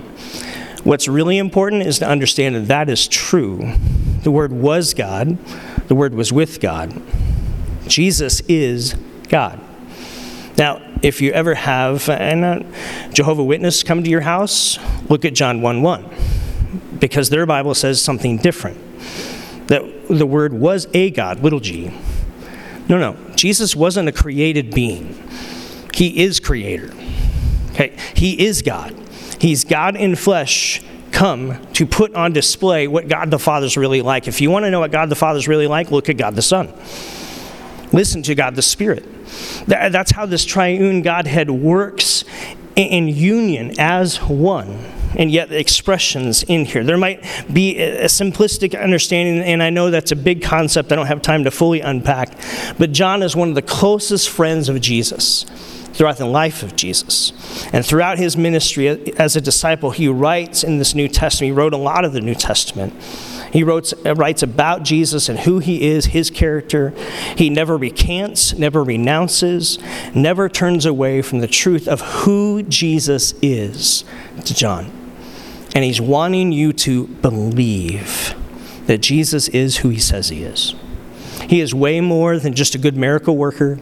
What's 0.83 1.09
really 1.09 1.37
important 1.37 1.83
is 1.83 1.99
to 1.99 2.07
understand 2.07 2.55
that 2.55 2.67
that 2.67 2.89
is 2.89 3.07
true. 3.07 3.73
The 4.23 4.31
Word 4.31 4.53
was 4.53 4.93
God. 4.93 5.37
The 5.87 5.95
Word 5.95 6.13
was 6.13 6.31
with 6.31 6.61
God. 6.61 7.01
Jesus 7.87 8.39
is 8.41 8.95
God. 9.27 9.59
Now, 10.57 10.81
if 11.01 11.21
you 11.21 11.31
ever 11.31 11.55
have 11.55 12.07
a 12.07 12.13
uh, 12.13 13.11
Jehovah 13.11 13.43
Witness 13.43 13.83
come 13.83 14.03
to 14.03 14.09
your 14.09 14.21
house, 14.21 14.79
look 15.09 15.25
at 15.25 15.33
John 15.33 15.61
1 15.61 15.81
1, 15.81 16.09
because 16.99 17.29
their 17.29 17.45
Bible 17.45 17.75
says 17.75 18.01
something 18.01 18.37
different. 18.37 18.77
That 19.67 19.83
the 20.07 20.25
Word 20.25 20.53
was 20.53 20.87
a 20.93 21.11
God, 21.11 21.41
little 21.41 21.59
g. 21.59 21.91
No, 22.87 22.97
no. 22.97 23.17
Jesus 23.35 23.75
wasn't 23.75 24.07
a 24.09 24.11
created 24.11 24.73
being, 24.73 25.21
He 25.93 26.23
is 26.23 26.39
Creator. 26.39 26.93
Okay? 27.79 27.95
He 28.13 28.45
is 28.45 28.61
God. 28.61 28.93
He's 29.39 29.63
God 29.63 29.95
in 29.95 30.15
flesh 30.15 30.81
come 31.11 31.65
to 31.73 31.85
put 31.85 32.13
on 32.13 32.33
display 32.33 32.87
what 32.87 33.07
God 33.07 33.31
the 33.31 33.39
Father's 33.39 33.77
really 33.77 34.01
like. 34.01 34.27
If 34.27 34.41
you 34.41 34.51
want 34.51 34.65
to 34.65 34.71
know 34.71 34.81
what 34.81 34.91
God 34.91 35.09
the 35.09 35.15
Father's 35.15 35.47
really 35.47 35.67
like, 35.67 35.89
look 35.89 36.09
at 36.09 36.17
God 36.17 36.35
the 36.35 36.41
Son. 36.41 36.71
Listen 37.91 38.21
to 38.23 38.35
God 38.35 38.55
the 38.55 38.61
Spirit. 38.61 39.05
That's 39.65 40.11
how 40.11 40.25
this 40.25 40.45
triune 40.45 41.01
Godhead 41.01 41.49
works 41.49 42.25
in 42.75 43.07
union 43.07 43.79
as 43.79 44.17
one 44.17 44.85
and 45.17 45.31
yet 45.31 45.49
the 45.49 45.59
expressions 45.59 46.43
in 46.43 46.65
here. 46.65 46.83
There 46.83 46.97
might 46.97 47.23
be 47.51 47.79
a 47.79 48.05
simplistic 48.05 48.79
understanding, 48.79 49.43
and 49.43 49.63
I 49.63 49.71
know 49.71 49.89
that's 49.89 50.11
a 50.11 50.15
big 50.15 50.43
concept 50.43 50.91
I 50.91 50.95
don't 50.95 51.07
have 51.07 51.21
time 51.21 51.45
to 51.45 51.51
fully 51.51 51.81
unpack, 51.81 52.37
but 52.77 52.91
John 52.91 53.23
is 53.23 53.35
one 53.35 53.49
of 53.49 53.55
the 53.55 53.63
closest 53.63 54.29
friends 54.29 54.69
of 54.69 54.79
Jesus 54.81 55.45
throughout 55.99 56.15
the 56.15 56.25
life 56.25 56.63
of 56.63 56.77
Jesus. 56.77 57.33
And 57.73 57.85
throughout 57.85 58.17
his 58.17 58.37
ministry 58.37 58.87
as 59.17 59.35
a 59.35 59.41
disciple, 59.41 59.91
he 59.91 60.07
writes 60.07 60.63
in 60.63 60.77
this 60.77 60.95
New 60.95 61.09
Testament, 61.09 61.49
he 61.49 61.51
wrote 61.51 61.73
a 61.73 61.77
lot 61.77 62.05
of 62.05 62.13
the 62.13 62.21
New 62.21 62.35
Testament. 62.35 62.93
He 63.51 63.63
wrote, 63.63 63.91
writes 64.05 64.41
about 64.41 64.83
Jesus 64.83 65.27
and 65.27 65.39
who 65.39 65.59
he 65.59 65.89
is, 65.89 66.05
his 66.05 66.29
character. 66.29 66.91
He 67.35 67.49
never 67.49 67.75
recants, 67.75 68.53
never 68.53 68.81
renounces, 68.81 69.77
never 70.15 70.47
turns 70.47 70.85
away 70.85 71.21
from 71.21 71.39
the 71.39 71.49
truth 71.49 71.85
of 71.85 71.99
who 71.99 72.63
Jesus 72.63 73.33
is 73.41 74.05
to 74.45 74.53
John. 74.53 74.89
And 75.75 75.83
he's 75.83 75.99
wanting 75.99 76.53
you 76.53 76.71
to 76.71 77.07
believe 77.07 78.35
that 78.85 78.99
Jesus 78.99 79.49
is 79.49 79.79
who 79.79 79.89
he 79.89 79.99
says 79.99 80.29
he 80.29 80.43
is. 80.43 80.75
He 81.49 81.59
is 81.59 81.75
way 81.75 81.99
more 81.99 82.39
than 82.39 82.53
just 82.53 82.73
a 82.73 82.77
good 82.77 82.95
miracle 82.95 83.35
worker. 83.35 83.79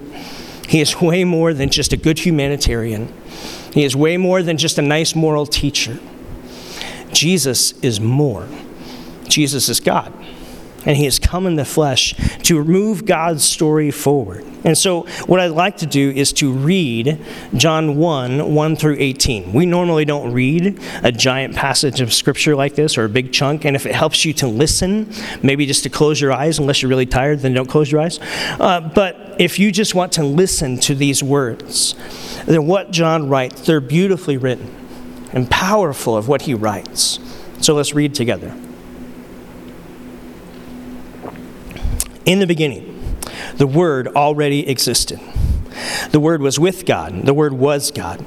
He 0.67 0.81
is 0.81 1.01
way 1.01 1.24
more 1.24 1.53
than 1.53 1.69
just 1.69 1.93
a 1.93 1.97
good 1.97 2.19
humanitarian. 2.19 3.13
He 3.74 3.83
is 3.83 3.95
way 3.95 4.17
more 4.17 4.43
than 4.43 4.57
just 4.57 4.77
a 4.77 4.81
nice 4.81 5.15
moral 5.15 5.45
teacher. 5.45 6.00
Jesus 7.13 7.71
is 7.81 8.00
more. 8.00 8.47
Jesus 9.27 9.69
is 9.69 9.79
God 9.79 10.13
and 10.88 10.95
he 10.95 11.03
has 11.03 11.19
come 11.19 11.45
in 11.45 11.55
the 11.55 11.65
flesh 11.65 12.15
to 12.43 12.63
move 12.63 13.05
God's 13.05 13.43
story 13.43 13.91
forward. 13.91 14.45
And 14.63 14.77
so, 14.77 15.01
what 15.25 15.39
I'd 15.39 15.51
like 15.51 15.77
to 15.77 15.86
do 15.86 16.12
is 16.12 16.31
to 16.33 16.51
read 16.51 17.19
John 17.55 17.97
1 17.97 18.55
1 18.55 18.75
through 18.77 18.95
18. 18.97 19.51
We 19.51 19.65
normally 19.65 20.05
don't 20.05 20.31
read 20.31 20.79
a 21.03 21.12
giant 21.12 21.55
passage 21.55 22.00
of 22.00 22.13
scripture 22.13 22.55
like 22.55 22.75
this 22.75 22.97
or 22.97 23.03
a 23.03 23.09
big 23.09 23.33
chunk, 23.33 23.65
and 23.65 23.75
if 23.75 23.86
it 23.86 23.93
helps 23.93 24.24
you 24.24 24.33
to 24.36 24.47
listen, 24.47 25.12
maybe 25.43 25.65
just 25.65 25.83
to 25.83 25.89
close 25.89 26.21
your 26.21 26.31
eyes, 26.31 26.57
unless 26.57 26.81
you're 26.81 26.89
really 26.89 27.05
tired, 27.05 27.39
then 27.39 27.53
don't 27.53 27.69
close 27.69 27.91
your 27.91 28.00
eyes. 28.00 28.19
Uh, 28.59 28.79
but 28.79 29.26
if 29.39 29.60
you 29.60 29.72
just 29.72 29.96
want 29.96 30.13
to 30.13 30.24
listen 30.24 30.79
to 30.79 30.96
these 30.96 31.22
words, 31.24 31.96
then 32.46 32.67
what 32.67 32.91
John 32.91 33.29
writes, 33.29 33.65
they're 33.65 33.82
beautifully 33.82 34.38
written 34.38 34.74
and 35.34 35.50
powerful 35.50 36.15
of 36.15 36.27
what 36.27 36.44
he 36.44 36.53
writes. 36.53 37.20
So 37.62 37.74
let's 37.74 37.94
read 37.94 38.15
together. 38.15 38.56
In 42.25 42.39
the 42.39 42.48
beginning, 42.48 43.17
the 43.56 43.67
Word 43.67 44.10
already 44.10 44.67
existed. 44.67 45.20
The 46.12 46.20
Word 46.20 46.41
was 46.41 46.60
with 46.60 46.86
God, 46.86 47.25
the 47.25 47.34
Word 47.34 47.53
was 47.53 47.91
God. 47.91 48.25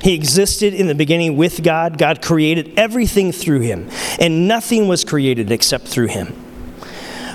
He 0.00 0.14
existed 0.14 0.74
in 0.74 0.88
the 0.88 0.96
beginning 0.96 1.36
with 1.36 1.62
God. 1.62 1.96
God 1.96 2.20
created 2.20 2.72
everything 2.76 3.30
through 3.30 3.60
him, 3.60 3.88
and 4.18 4.48
nothing 4.48 4.88
was 4.88 5.04
created 5.04 5.52
except 5.52 5.86
through 5.86 6.08
him. 6.08 6.34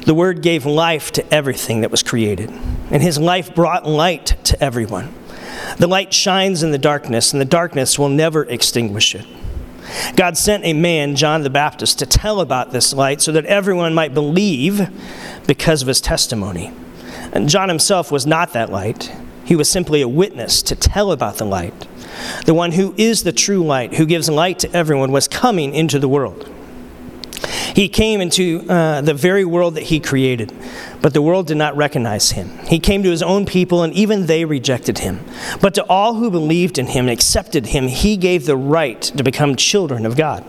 The 0.05 0.13
Word 0.13 0.41
gave 0.41 0.65
life 0.65 1.11
to 1.13 1.33
everything 1.33 1.81
that 1.81 1.91
was 1.91 2.03
created, 2.03 2.51
and 2.91 3.01
his 3.01 3.17
life 3.17 3.53
brought 3.53 3.85
light 3.85 4.35
to 4.45 4.61
everyone. 4.63 5.13
The 5.77 5.87
light 5.87 6.13
shines 6.13 6.63
in 6.63 6.71
the 6.71 6.77
darkness, 6.77 7.33
and 7.33 7.41
the 7.41 7.45
darkness 7.45 7.99
will 7.99 8.09
never 8.09 8.43
extinguish 8.43 9.15
it. 9.15 9.25
God 10.15 10.37
sent 10.37 10.65
a 10.65 10.73
man, 10.73 11.15
John 11.15 11.43
the 11.43 11.49
Baptist, 11.49 11.99
to 11.99 12.05
tell 12.05 12.41
about 12.41 12.71
this 12.71 12.93
light 12.93 13.21
so 13.21 13.31
that 13.31 13.45
everyone 13.45 13.93
might 13.93 14.13
believe 14.13 14.89
because 15.45 15.81
of 15.81 15.87
his 15.87 16.01
testimony. 16.01 16.71
And 17.31 17.49
John 17.49 17.69
himself 17.69 18.11
was 18.11 18.25
not 18.25 18.53
that 18.53 18.71
light, 18.71 19.11
he 19.45 19.55
was 19.55 19.69
simply 19.69 20.01
a 20.01 20.07
witness 20.07 20.61
to 20.63 20.75
tell 20.75 21.11
about 21.11 21.37
the 21.37 21.45
light. 21.45 21.87
The 22.45 22.53
one 22.53 22.73
who 22.73 22.93
is 22.97 23.23
the 23.23 23.31
true 23.31 23.63
light, 23.63 23.95
who 23.95 24.05
gives 24.05 24.29
light 24.29 24.59
to 24.59 24.75
everyone, 24.75 25.11
was 25.11 25.27
coming 25.27 25.73
into 25.73 25.99
the 25.99 26.09
world. 26.09 26.53
He 27.77 27.89
came 27.89 28.21
into 28.21 28.65
uh, 28.67 29.01
the 29.01 29.13
very 29.13 29.45
world 29.45 29.75
that 29.75 29.83
he 29.83 29.99
created, 29.99 30.51
but 30.99 31.13
the 31.13 31.21
world 31.21 31.45
did 31.45 31.57
not 31.57 31.77
recognize 31.77 32.31
him. 32.31 32.57
He 32.65 32.79
came 32.79 33.03
to 33.03 33.11
his 33.11 33.21
own 33.21 33.45
people, 33.45 33.83
and 33.83 33.93
even 33.93 34.25
they 34.25 34.45
rejected 34.45 34.97
him. 34.97 35.23
But 35.61 35.75
to 35.75 35.83
all 35.83 36.15
who 36.15 36.31
believed 36.31 36.79
in 36.79 36.87
him 36.87 37.05
and 37.05 37.11
accepted 37.11 37.67
him, 37.67 37.87
he 37.87 38.17
gave 38.17 38.47
the 38.47 38.57
right 38.57 38.99
to 38.99 39.23
become 39.23 39.55
children 39.55 40.07
of 40.07 40.17
God. 40.17 40.43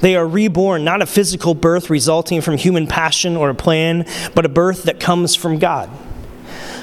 They 0.00 0.14
are 0.14 0.28
reborn, 0.28 0.84
not 0.84 1.00
a 1.00 1.06
physical 1.06 1.54
birth 1.54 1.88
resulting 1.88 2.42
from 2.42 2.58
human 2.58 2.86
passion 2.86 3.34
or 3.34 3.48
a 3.48 3.54
plan, 3.54 4.04
but 4.34 4.44
a 4.44 4.50
birth 4.50 4.82
that 4.82 5.00
comes 5.00 5.34
from 5.34 5.58
God. 5.58 5.88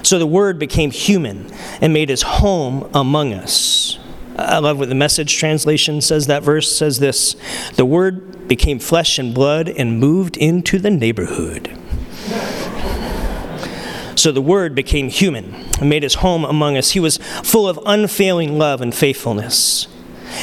So 0.02 0.18
the 0.18 0.26
Word 0.26 0.58
became 0.58 0.90
human 0.90 1.46
and 1.80 1.94
made 1.94 2.10
his 2.10 2.24
home 2.24 2.90
among 2.96 3.34
us. 3.34 3.99
I 4.46 4.60
love 4.60 4.80
what 4.80 4.90
the 4.90 4.96
message 4.96 5.36
translation 5.38 6.02
says. 6.02 6.28
That 6.28 6.44
verse 6.44 6.76
says 6.76 7.00
this 7.00 7.36
The 7.76 7.86
Word 7.86 8.48
became 8.48 8.80
flesh 8.80 9.20
and 9.20 9.34
blood 9.34 9.70
and 9.70 10.00
moved 10.00 10.38
into 10.38 10.80
the 10.80 10.90
neighborhood. 10.90 11.78
So 14.16 14.32
the 14.32 14.42
Word 14.42 14.76
became 14.76 15.10
human 15.10 15.54
and 15.80 15.90
made 15.90 16.04
his 16.04 16.16
home 16.16 16.44
among 16.44 16.78
us. 16.78 16.92
He 16.92 17.00
was 17.00 17.18
full 17.18 17.70
of 17.70 17.80
unfailing 17.86 18.58
love 18.58 18.82
and 18.82 18.94
faithfulness 18.94 19.88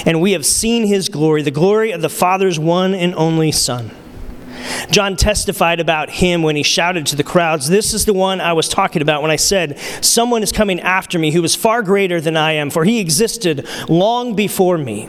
and 0.05 0.21
we 0.21 0.33
have 0.33 0.45
seen 0.45 0.87
his 0.87 1.09
glory, 1.09 1.43
the 1.43 1.51
glory 1.51 1.93
of 1.93 2.03
the 2.03 2.09
Father's 2.09 2.59
one 2.59 2.95
and 2.95 3.15
only 3.15 3.53
Son. 3.53 3.91
John 4.91 5.17
testified 5.17 5.81
about 5.81 6.11
him 6.11 6.43
when 6.43 6.57
he 6.57 6.63
shouted 6.63 7.07
to 7.07 7.17
the 7.17 7.25
crowds, 7.25 7.69
This 7.69 7.95
is 7.95 8.05
the 8.05 8.13
one 8.13 8.41
I 8.41 8.53
was 8.53 8.69
talking 8.69 9.03
about 9.03 9.23
when 9.23 9.31
I 9.31 9.37
said, 9.37 9.79
Someone 10.01 10.43
is 10.43 10.53
coming 10.53 10.81
after 10.81 11.19
me 11.19 11.31
who 11.31 11.45
is 11.45 11.55
far 11.55 11.83
greater 11.83 12.21
than 12.21 12.37
I 12.37 12.53
am, 12.53 12.71
for 12.71 12.85
he 12.85 13.01
existed 13.01 13.67
long 13.89 14.35
before 14.35 14.79
me. 14.79 15.09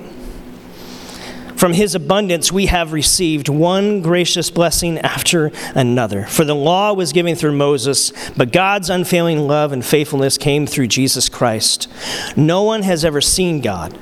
From 1.56 1.74
his 1.74 1.96
abundance, 1.96 2.52
we 2.52 2.68
have 2.68 2.94
received 2.94 3.50
one 3.50 4.02
gracious 4.02 4.52
blessing 4.52 5.00
after 5.00 5.52
another. 5.74 6.26
For 6.28 6.44
the 6.44 6.54
law 6.54 6.94
was 6.94 7.14
given 7.14 7.36
through 7.36 7.54
Moses, 7.54 8.12
but 8.38 8.52
God's 8.52 8.92
unfailing 8.92 9.48
love 9.48 9.72
and 9.72 9.84
faithfulness 9.84 10.38
came 10.38 10.68
through 10.68 10.88
Jesus 10.88 11.30
Christ. 11.30 11.88
No 12.36 12.62
one 12.62 12.84
has 12.84 13.04
ever 13.04 13.22
seen 13.22 13.62
God 13.62 13.98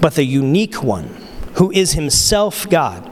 but 0.00 0.14
the 0.14 0.24
unique 0.24 0.82
one, 0.82 1.14
who 1.54 1.70
is 1.72 1.92
himself 1.92 2.68
God, 2.68 3.09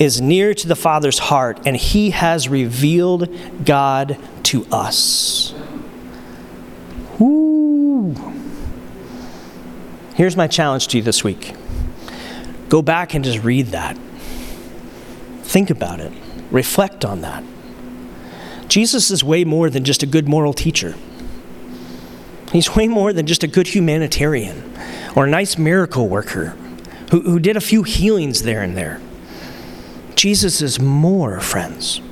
is 0.00 0.20
near 0.20 0.54
to 0.54 0.66
the 0.66 0.74
Father's 0.74 1.18
heart, 1.18 1.60
and 1.66 1.76
he 1.76 2.10
has 2.10 2.48
revealed 2.48 3.28
God 3.64 4.18
to 4.44 4.66
us. 4.72 5.54
Woo. 7.18 8.16
Here's 10.14 10.36
my 10.36 10.48
challenge 10.48 10.88
to 10.88 10.96
you 10.96 11.02
this 11.02 11.22
week 11.22 11.54
go 12.70 12.82
back 12.82 13.14
and 13.14 13.24
just 13.24 13.44
read 13.44 13.66
that. 13.68 13.96
Think 15.42 15.70
about 15.70 16.00
it, 16.00 16.12
reflect 16.50 17.04
on 17.04 17.20
that. 17.20 17.44
Jesus 18.68 19.10
is 19.10 19.22
way 19.22 19.44
more 19.44 19.68
than 19.68 19.84
just 19.84 20.02
a 20.02 20.06
good 20.06 20.28
moral 20.28 20.54
teacher. 20.54 20.94
He's 22.52 22.74
way 22.74 22.88
more 22.88 23.12
than 23.12 23.26
just 23.26 23.42
a 23.42 23.48
good 23.48 23.66
humanitarian 23.68 24.72
or 25.14 25.26
a 25.26 25.30
nice 25.30 25.58
miracle 25.58 26.08
worker 26.08 26.56
who, 27.10 27.20
who 27.22 27.38
did 27.38 27.56
a 27.56 27.60
few 27.60 27.82
healings 27.82 28.42
there 28.44 28.62
and 28.62 28.76
there. 28.76 29.00
Jesus 30.20 30.60
is 30.60 30.78
more, 30.78 31.40
friends. 31.40 32.02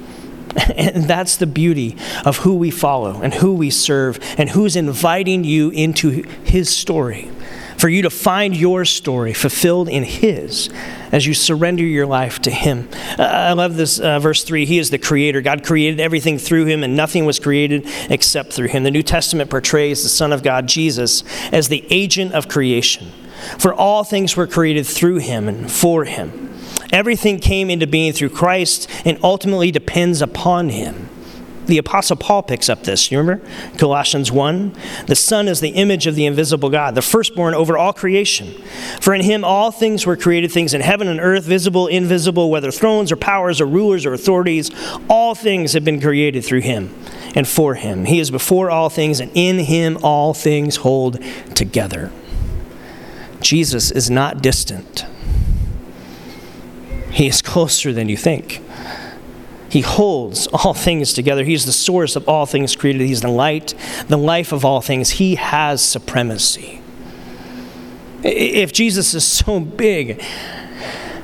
And 0.74 1.04
that's 1.04 1.36
the 1.36 1.46
beauty 1.46 1.94
of 2.24 2.38
who 2.38 2.54
we 2.54 2.70
follow 2.70 3.20
and 3.20 3.34
who 3.34 3.52
we 3.52 3.68
serve 3.68 4.18
and 4.38 4.48
who's 4.48 4.76
inviting 4.76 5.44
you 5.44 5.68
into 5.68 6.22
his 6.42 6.74
story. 6.74 7.30
For 7.76 7.90
you 7.90 8.00
to 8.02 8.10
find 8.10 8.56
your 8.56 8.86
story 8.86 9.34
fulfilled 9.34 9.90
in 9.90 10.04
his 10.04 10.70
as 11.12 11.26
you 11.26 11.34
surrender 11.34 11.84
your 11.84 12.06
life 12.06 12.38
to 12.40 12.50
him. 12.50 12.88
I 13.18 13.52
love 13.52 13.76
this 13.76 14.00
uh, 14.00 14.18
verse 14.20 14.42
3. 14.42 14.64
He 14.64 14.78
is 14.78 14.88
the 14.88 14.96
creator. 14.96 15.42
God 15.42 15.62
created 15.62 16.00
everything 16.00 16.38
through 16.38 16.64
him, 16.64 16.82
and 16.82 16.96
nothing 16.96 17.26
was 17.26 17.38
created 17.38 17.86
except 18.08 18.54
through 18.54 18.68
him. 18.68 18.84
The 18.84 18.90
New 18.90 19.02
Testament 19.02 19.50
portrays 19.50 20.02
the 20.02 20.08
Son 20.08 20.32
of 20.32 20.42
God, 20.42 20.66
Jesus, 20.66 21.24
as 21.52 21.68
the 21.68 21.84
agent 21.90 22.32
of 22.32 22.48
creation. 22.48 23.12
For 23.58 23.74
all 23.74 24.02
things 24.02 24.34
were 24.34 24.46
created 24.46 24.86
through 24.86 25.18
him 25.18 25.46
and 25.46 25.70
for 25.70 26.04
him. 26.04 26.48
Everything 26.92 27.38
came 27.38 27.70
into 27.70 27.86
being 27.86 28.12
through 28.12 28.30
Christ 28.30 28.88
and 29.04 29.18
ultimately 29.22 29.70
depends 29.70 30.22
upon 30.22 30.70
him. 30.70 31.08
the 31.68 31.78
Apostle 31.78 32.16
Paul 32.16 32.42
picks 32.42 32.68
up 32.68 32.82
this. 32.84 33.12
You 33.12 33.18
remember? 33.18 33.46
Colossians 33.76 34.32
1. 34.32 34.74
The 35.06 35.14
Son 35.14 35.46
is 35.48 35.60
the 35.60 35.68
image 35.68 36.06
of 36.06 36.14
the 36.14 36.24
invisible 36.26 36.70
God, 36.70 36.94
the 36.94 37.02
firstborn 37.02 37.54
over 37.54 37.76
all 37.76 37.92
creation. 37.92 38.54
For 39.00 39.14
in 39.14 39.20
him 39.20 39.44
all 39.44 39.70
things 39.70 40.06
were 40.06 40.16
created, 40.16 40.50
things 40.50 40.72
in 40.74 40.80
heaven 40.80 41.08
and 41.08 41.20
earth, 41.20 41.44
visible, 41.44 41.86
invisible, 41.86 42.50
whether 42.50 42.70
thrones 42.70 43.12
or 43.12 43.16
powers 43.16 43.60
or 43.60 43.66
rulers 43.66 44.06
or 44.06 44.14
authorities, 44.14 44.70
all 45.08 45.34
things 45.34 45.74
have 45.74 45.84
been 45.84 46.00
created 46.00 46.42
through 46.42 46.62
him 46.62 46.94
and 47.34 47.46
for 47.46 47.74
him. 47.74 48.06
He 48.06 48.18
is 48.18 48.30
before 48.30 48.70
all 48.70 48.88
things, 48.88 49.20
and 49.20 49.30
in 49.34 49.58
him 49.58 49.98
all 50.02 50.32
things 50.32 50.76
hold 50.76 51.22
together. 51.54 52.10
Jesus 53.40 53.90
is 53.90 54.10
not 54.10 54.42
distant, 54.42 55.04
he 57.18 57.26
is 57.26 57.42
closer 57.42 57.92
than 57.92 58.08
you 58.08 58.16
think. 58.16 58.62
He 59.68 59.80
holds 59.80 60.46
all 60.46 60.72
things 60.72 61.12
together. 61.12 61.42
He's 61.42 61.66
the 61.66 61.72
source 61.72 62.14
of 62.14 62.28
all 62.28 62.46
things 62.46 62.76
created. 62.76 63.02
He's 63.02 63.22
the 63.22 63.28
light, 63.28 63.74
the 64.06 64.16
life 64.16 64.52
of 64.52 64.64
all 64.64 64.80
things. 64.80 65.10
He 65.10 65.34
has 65.34 65.82
supremacy. 65.82 66.80
If 68.22 68.72
Jesus 68.72 69.14
is 69.14 69.26
so 69.26 69.58
big 69.58 70.22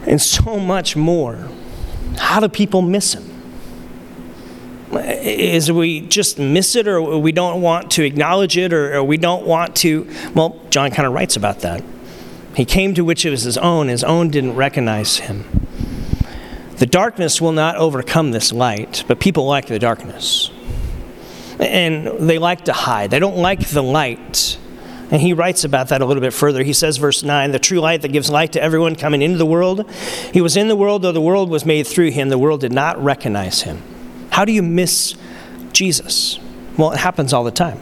and 0.04 0.20
so 0.20 0.58
much 0.58 0.96
more, 0.96 1.48
how 2.18 2.40
do 2.40 2.48
people 2.48 2.82
miss 2.82 3.14
him? 3.14 3.30
Is 4.98 5.70
we 5.70 6.00
just 6.00 6.40
miss 6.40 6.74
it, 6.74 6.88
or 6.88 7.20
we 7.20 7.30
don't 7.30 7.62
want 7.62 7.92
to 7.92 8.02
acknowledge 8.02 8.56
it, 8.56 8.72
or, 8.72 9.00
we 9.04 9.16
don't 9.16 9.46
want 9.46 9.76
to? 9.76 10.12
Well, 10.34 10.60
John 10.70 10.90
kind 10.90 11.06
of 11.06 11.12
writes 11.12 11.36
about 11.36 11.60
that. 11.60 11.84
He 12.56 12.64
came 12.64 12.94
to 12.94 13.04
which 13.04 13.24
it 13.24 13.30
was 13.30 13.42
his 13.42 13.58
own, 13.58 13.86
his 13.86 14.02
own 14.02 14.30
didn't 14.30 14.56
recognize 14.56 15.18
him. 15.18 15.63
The 16.76 16.87
darkness 16.87 17.40
will 17.40 17.52
not 17.52 17.76
overcome 17.76 18.33
this 18.33 18.52
light, 18.52 19.04
but 19.07 19.21
people 19.21 19.47
like 19.47 19.66
the 19.66 19.78
darkness. 19.78 20.50
And 21.61 22.28
they 22.28 22.38
like 22.38 22.64
to 22.64 22.73
hide. 22.73 23.11
They 23.11 23.21
don't 23.21 23.37
like 23.37 23.69
the 23.69 23.83
light. 23.83 24.59
And 25.11 25.21
he 25.21 25.33
writes 25.33 25.62
about 25.62 25.88
that 25.88 26.00
a 26.00 26.04
little 26.04 26.21
bit 26.21 26.33
further. 26.33 26.64
He 26.64 26.73
says, 26.73 26.97
verse 26.97 27.23
9, 27.23 27.52
the 27.52 27.59
true 27.61 27.78
light 27.78 28.02
that 28.02 28.09
gives 28.09 28.28
light 28.31 28.52
to 28.52 28.62
everyone 28.62 28.97
coming 28.97 29.23
into 29.23 29.38
the 29.38 29.47
world. 29.47 29.88
He 30.33 30.40
was 30.40 30.57
in 30.57 30.66
the 30.66 30.75
world, 30.75 31.02
though 31.02 31.12
the 31.12 31.21
world 31.21 31.50
was 31.50 31.64
made 31.64 31.87
through 31.87 32.11
him. 32.11 32.28
The 32.28 32.38
world 32.38 32.61
did 32.61 32.73
not 32.73 33.02
recognize 33.02 33.62
him. 33.62 33.83
How 34.31 34.45
do 34.45 34.50
you 34.50 34.62
miss 34.62 35.14
Jesus? 35.73 36.40
Well, 36.76 36.90
it 36.90 36.99
happens 36.99 37.33
all 37.33 37.45
the 37.45 37.52
time. 37.52 37.81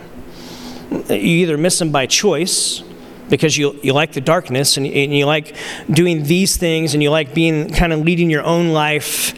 You 0.91 1.17
either 1.17 1.57
miss 1.57 1.81
him 1.81 1.91
by 1.91 2.05
choice, 2.05 2.83
because 3.33 3.57
you, 3.57 3.81
you 3.83 3.95
like 3.95 4.13
the 4.13 4.21
darkness 4.21 4.77
and, 4.77 4.87
and 4.87 5.17
you 5.17 5.25
like 5.25 5.57
doing 5.91 6.23
these 6.25 6.59
things 6.59 6.93
and 6.93 7.03
you 7.03 7.09
like 7.09 7.33
being 7.33 7.73
kind 7.73 7.91
of 7.91 8.01
leading 8.01 8.29
your 8.29 8.45
own 8.45 8.75
life 8.75 9.33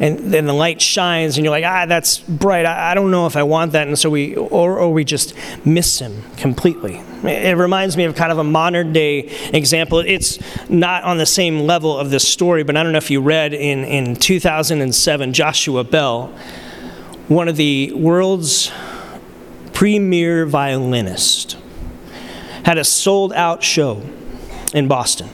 and 0.00 0.18
then 0.32 0.46
the 0.46 0.54
light 0.54 0.80
shines 0.80 1.36
and 1.36 1.44
you're 1.44 1.50
like 1.50 1.64
ah 1.64 1.84
that's 1.84 2.20
bright. 2.20 2.64
I, 2.64 2.92
I, 2.92 2.94
don't 2.94 3.10
know 3.10 3.26
if 3.26 3.36
i 3.36 3.42
want 3.42 3.72
that. 3.72 3.86
And 3.86 3.98
so 3.98 4.08
we 4.08 4.34
or, 4.34 4.78
or 4.78 4.92
we 4.92 5.04
just 5.04 5.34
miss 5.64 5.98
him 5.98 6.22
completely. 6.38 7.02
It 7.22 7.58
reminds 7.58 7.98
me 7.98 8.04
of 8.04 8.16
kind 8.16 8.32
of 8.32 8.38
a 8.38 8.44
modern 8.44 8.94
day 8.94 9.30
example. 9.52 9.98
It's 9.98 10.38
not 10.70 11.04
on 11.04 11.18
the 11.18 11.26
same 11.26 11.60
level 11.60 11.96
of 11.96 12.08
this 12.10 12.26
story 12.26 12.62
but 12.62 12.76
i 12.78 12.82
don't 12.82 12.92
know 12.92 12.98
if 12.98 13.10
you 13.10 13.20
read 13.20 13.52
in, 13.52 13.84
in 13.84 14.16
2007 14.16 15.32
joshua 15.32 15.84
bell 15.84 16.28
one 17.28 17.48
of 17.48 17.56
the 17.56 17.92
world's 17.92 18.70
premier 19.72 20.46
violinists 20.46 21.56
had 22.64 22.78
a 22.78 22.84
sold 22.84 23.32
out 23.32 23.62
show 23.62 24.02
in 24.74 24.88
Boston. 24.88 25.28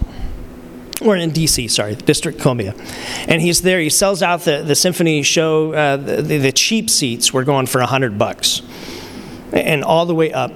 Or 1.03 1.17
in 1.17 1.31
DC, 1.31 1.71
sorry, 1.71 1.95
District 1.95 2.39
Columbia. 2.39 2.75
And 3.27 3.41
he's 3.41 3.63
there, 3.63 3.81
he 3.81 3.89
sells 3.89 4.23
out 4.23 4.43
the, 4.43 4.63
the 4.63 4.75
symphony 4.75 5.23
show. 5.23 5.73
Uh, 5.73 5.97
the, 5.97 6.39
the 6.39 6.53
cheap 6.53 6.91
seats 6.91 7.33
were 7.33 7.43
going 7.43 7.67
for 7.67 7.79
100 7.79 8.19
bucks. 8.19 8.61
And 9.53 9.83
all 9.83 10.05
the 10.05 10.15
way 10.15 10.31
up. 10.33 10.53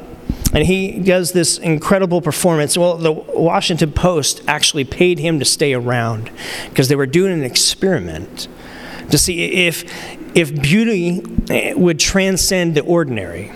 And 0.53 0.65
he 0.65 1.01
does 1.01 1.33
this 1.33 1.59
incredible 1.59 2.21
performance. 2.21 2.77
Well, 2.77 2.97
the 2.97 3.13
Washington 3.13 3.91
Post 3.93 4.43
actually 4.47 4.85
paid 4.85 5.19
him 5.19 5.39
to 5.39 5.45
stay 5.45 5.73
around 5.73 6.31
because 6.69 6.89
they 6.89 6.95
were 6.95 7.07
doing 7.07 7.33
an 7.33 7.43
experiment 7.43 8.47
to 9.11 9.19
see 9.19 9.67
if, 9.67 9.85
if 10.37 10.55
beauty 10.63 11.23
would 11.75 11.99
transcend 11.99 12.75
the 12.77 12.83
ordinary. 12.83 13.51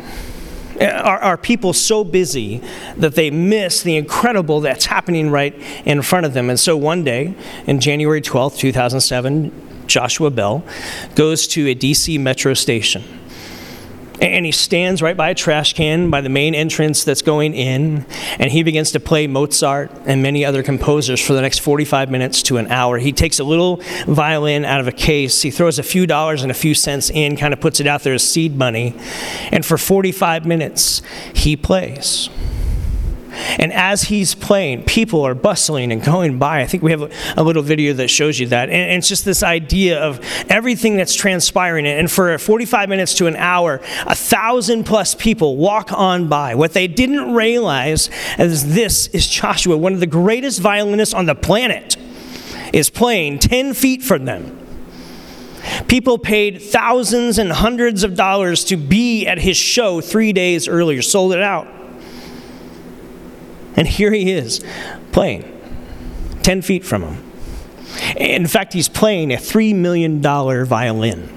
Are, 0.80 1.18
are 1.18 1.36
people 1.36 1.72
so 1.72 2.04
busy 2.04 2.62
that 2.96 3.14
they 3.14 3.30
miss 3.30 3.82
the 3.82 3.96
incredible 3.96 4.60
that's 4.60 4.86
happening 4.86 5.30
right 5.30 5.54
in 5.84 6.02
front 6.02 6.26
of 6.26 6.34
them? 6.34 6.48
And 6.50 6.58
so 6.58 6.76
one 6.76 7.04
day, 7.04 7.34
in 7.66 7.80
January 7.80 8.20
12th, 8.20 8.58
2007, 8.58 9.86
Joshua 9.88 10.30
Bell 10.30 10.62
goes 11.14 11.48
to 11.48 11.66
a 11.68 11.74
DC 11.74 12.20
metro 12.20 12.54
station 12.54 13.02
and 14.20 14.44
he 14.44 14.52
stands 14.52 15.00
right 15.00 15.16
by 15.16 15.31
a 15.31 15.35
trash 15.35 15.74
can 15.74 16.11
by 16.11 16.20
the 16.20 16.28
main 16.28 16.54
entrance 16.54 17.04
that's 17.04 17.22
going 17.22 17.54
in, 17.54 18.04
and 18.38 18.50
he 18.50 18.62
begins 18.62 18.92
to 18.92 19.00
play 19.00 19.26
Mozart 19.26 19.90
and 20.07 20.22
many 20.22 20.44
other 20.44 20.62
composers 20.62 21.24
for 21.24 21.35
the 21.35 21.40
next 21.40 21.59
45 21.59 22.11
minutes 22.11 22.42
to 22.44 22.57
an 22.57 22.66
hour. 22.68 22.98
He 22.98 23.12
takes 23.12 23.38
a 23.38 23.44
little 23.44 23.81
violin 24.07 24.64
out 24.64 24.81
of 24.81 24.88
a 24.88 24.92
case, 24.92 25.42
he 25.42 25.50
throws 25.50 25.78
a 25.78 25.83
few 25.83 26.07
dollars 26.07 26.42
and 26.42 26.50
a 26.50 26.54
few 26.54 26.74
cents 26.74 27.11
in, 27.11 27.37
kind 27.37 27.52
of 27.52 27.61
puts 27.61 27.81
it 27.81 27.87
out 27.87 28.02
there 28.02 28.14
as 28.14 28.28
seed 28.28 28.57
money, 28.57 28.94
and 29.52 29.64
for 29.64 29.78
45 29.78 30.46
minutes, 30.46 31.02
he 31.35 31.57
plays. 31.57 32.28
And 33.59 33.72
as 33.72 34.05
he's 34.05 34.35
playing, 34.35 34.85
people 34.85 35.22
are 35.22 35.35
bustling 35.35 35.92
and 35.92 36.03
going 36.03 36.38
by. 36.38 36.61
I 36.61 36.66
think 36.66 36.83
we 36.83 36.90
have 36.90 37.12
a, 37.37 37.42
little 37.42 37.62
video 37.62 37.94
that 37.94 38.09
shows 38.09 38.38
you 38.38 38.46
that. 38.48 38.68
And, 38.68 38.98
it's 38.98 39.09
just 39.09 39.24
this 39.24 39.42
idea 39.42 40.01
of 40.01 40.20
everything 40.51 40.96
that's 40.96 41.14
transpiring. 41.14 41.87
And 41.87 42.11
for 42.11 42.37
45 42.37 42.88
minutes 42.88 43.14
to 43.14 43.27
an 43.27 43.37
hour, 43.37 43.81
a 44.07 44.14
thousand 44.14 44.85
plus 44.85 45.14
people 45.14 45.57
walk 45.57 45.92
on 45.92 46.29
by. 46.29 46.55
What 46.55 46.72
they 46.72 46.88
didn't 46.88 47.33
realize 47.33 48.11
is 48.38 48.74
this 48.74 49.07
is 49.09 49.27
Joshua, 49.27 49.77
one 49.77 49.94
of 49.94 50.01
the 50.01 50.07
greatest 50.07 50.61
violinists 50.61 51.14
on 51.14 51.27
the 51.27 51.35
planet, 51.35 51.96
is 52.72 52.90
playing 52.90 53.38
10 53.38 53.72
feet 53.72 54.03
from 54.03 54.27
them. 54.27 54.59
People 55.87 56.18
paid 56.18 56.61
thousands 56.62 57.38
and 57.38 57.51
hundreds 57.51 58.03
of 58.03 58.14
dollars 58.14 58.64
to 58.64 58.77
be 58.77 59.27
at 59.27 59.38
his 59.38 59.57
show 59.57 60.01
three 60.01 60.33
days 60.33 60.68
earlier, 60.68 61.03
sold 61.03 61.33
it 61.33 61.42
out. 61.42 61.77
And 63.78 63.86
here 63.86 64.10
he 64.10 64.32
is 64.32 64.64
playing 65.12 65.44
10 66.42 66.62
feet 66.62 66.84
from 66.84 67.02
him. 67.02 67.30
In 68.16 68.48
fact, 68.48 68.72
he's 68.72 68.88
playing 68.88 69.32
a 69.32 69.36
$3 69.36 69.72
million 69.72 70.20
violin 70.20 71.34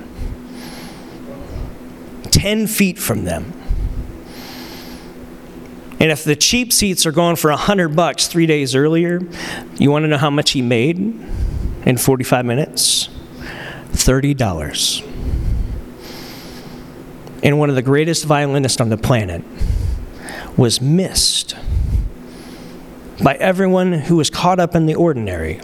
10 2.24 2.66
feet 2.66 2.98
from 2.98 3.26
them. 3.26 3.54
And 6.00 6.10
if 6.10 6.24
the 6.24 6.36
cheap 6.36 6.74
seats 6.74 7.06
are 7.06 7.12
going 7.12 7.36
for 7.36 7.52
100 7.52 7.96
bucks 7.96 8.26
three 8.26 8.48
days 8.48 8.74
earlier, 8.74 9.22
you 9.78 9.92
want 9.92 10.02
to 10.04 10.08
know 10.08 10.18
how 10.18 10.32
much 10.32 10.50
he 10.52 10.64
made 10.64 10.98
in 10.98 11.98
45 11.98 12.44
minutes? 12.44 13.08
$30. 13.92 15.08
And 17.44 17.60
one 17.60 17.70
of 17.70 17.76
the 17.76 17.84
greatest 17.84 18.26
violinists 18.26 18.82
on 18.82 18.90
the 18.90 18.98
planet 18.98 19.44
was 20.58 20.82
missed 20.82 21.56
by 23.24 23.36
everyone 23.36 23.94
who 23.94 24.16
was 24.16 24.30
caught 24.30 24.60
up 24.60 24.76
in 24.76 24.86
the 24.86 24.96
ordinary 24.96 25.62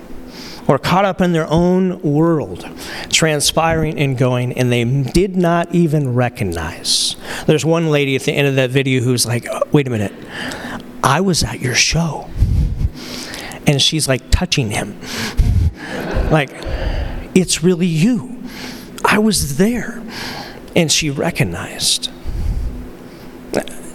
or 0.68 0.78
caught 0.78 1.06
up 1.06 1.22
in 1.22 1.32
their 1.32 1.48
own 1.50 2.02
world, 2.02 2.68
transpiring 3.10 3.98
and 3.98 4.18
going, 4.18 4.54
and 4.54 4.72
they 4.72 4.84
did 4.84 5.36
not 5.36 5.74
even 5.74 6.14
recognize. 6.14 7.16
There's 7.46 7.64
one 7.64 7.90
lady 7.90 8.16
at 8.16 8.24
the 8.24 8.34
end 8.34 8.48
of 8.48 8.56
that 8.56 8.70
video 8.70 9.02
who's 9.02 9.26
like, 9.26 9.48
oh, 9.50 9.64
wait 9.72 9.88
a 9.88 9.90
minute, 9.90 10.14
I 11.04 11.22
was 11.22 11.44
at 11.44 11.62
your 11.62 11.76
show. 11.76 12.30
And 13.66 13.82
she's 13.82 14.08
like 14.08 14.30
touching 14.30 14.72
him. 14.72 15.00
like, 16.32 16.50
it's 17.34 17.64
really 17.64 17.88
you. 17.88 18.42
I 19.04 19.20
was 19.20 19.58
there. 19.58 20.04
And 20.76 20.92
she 20.92 21.10
recognized. 21.10 22.12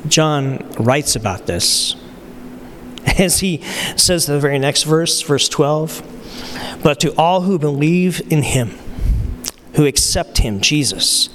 John 0.09 0.69
writes 0.79 1.17
about 1.17 1.47
this 1.47 1.95
as 3.19 3.41
he 3.41 3.63
says 3.97 4.29
in 4.29 4.35
the 4.35 4.41
very 4.41 4.59
next 4.59 4.85
verse, 4.85 5.21
verse 5.23 5.49
12. 5.49 6.81
But 6.83 7.01
to 7.01 7.15
all 7.17 7.43
who 7.43 7.59
believe 7.59 8.21
in 8.33 8.43
him, 8.43 8.79
who 9.75 9.87
accept 9.87 10.39
him, 10.39 10.61
Jesus, 10.61 11.29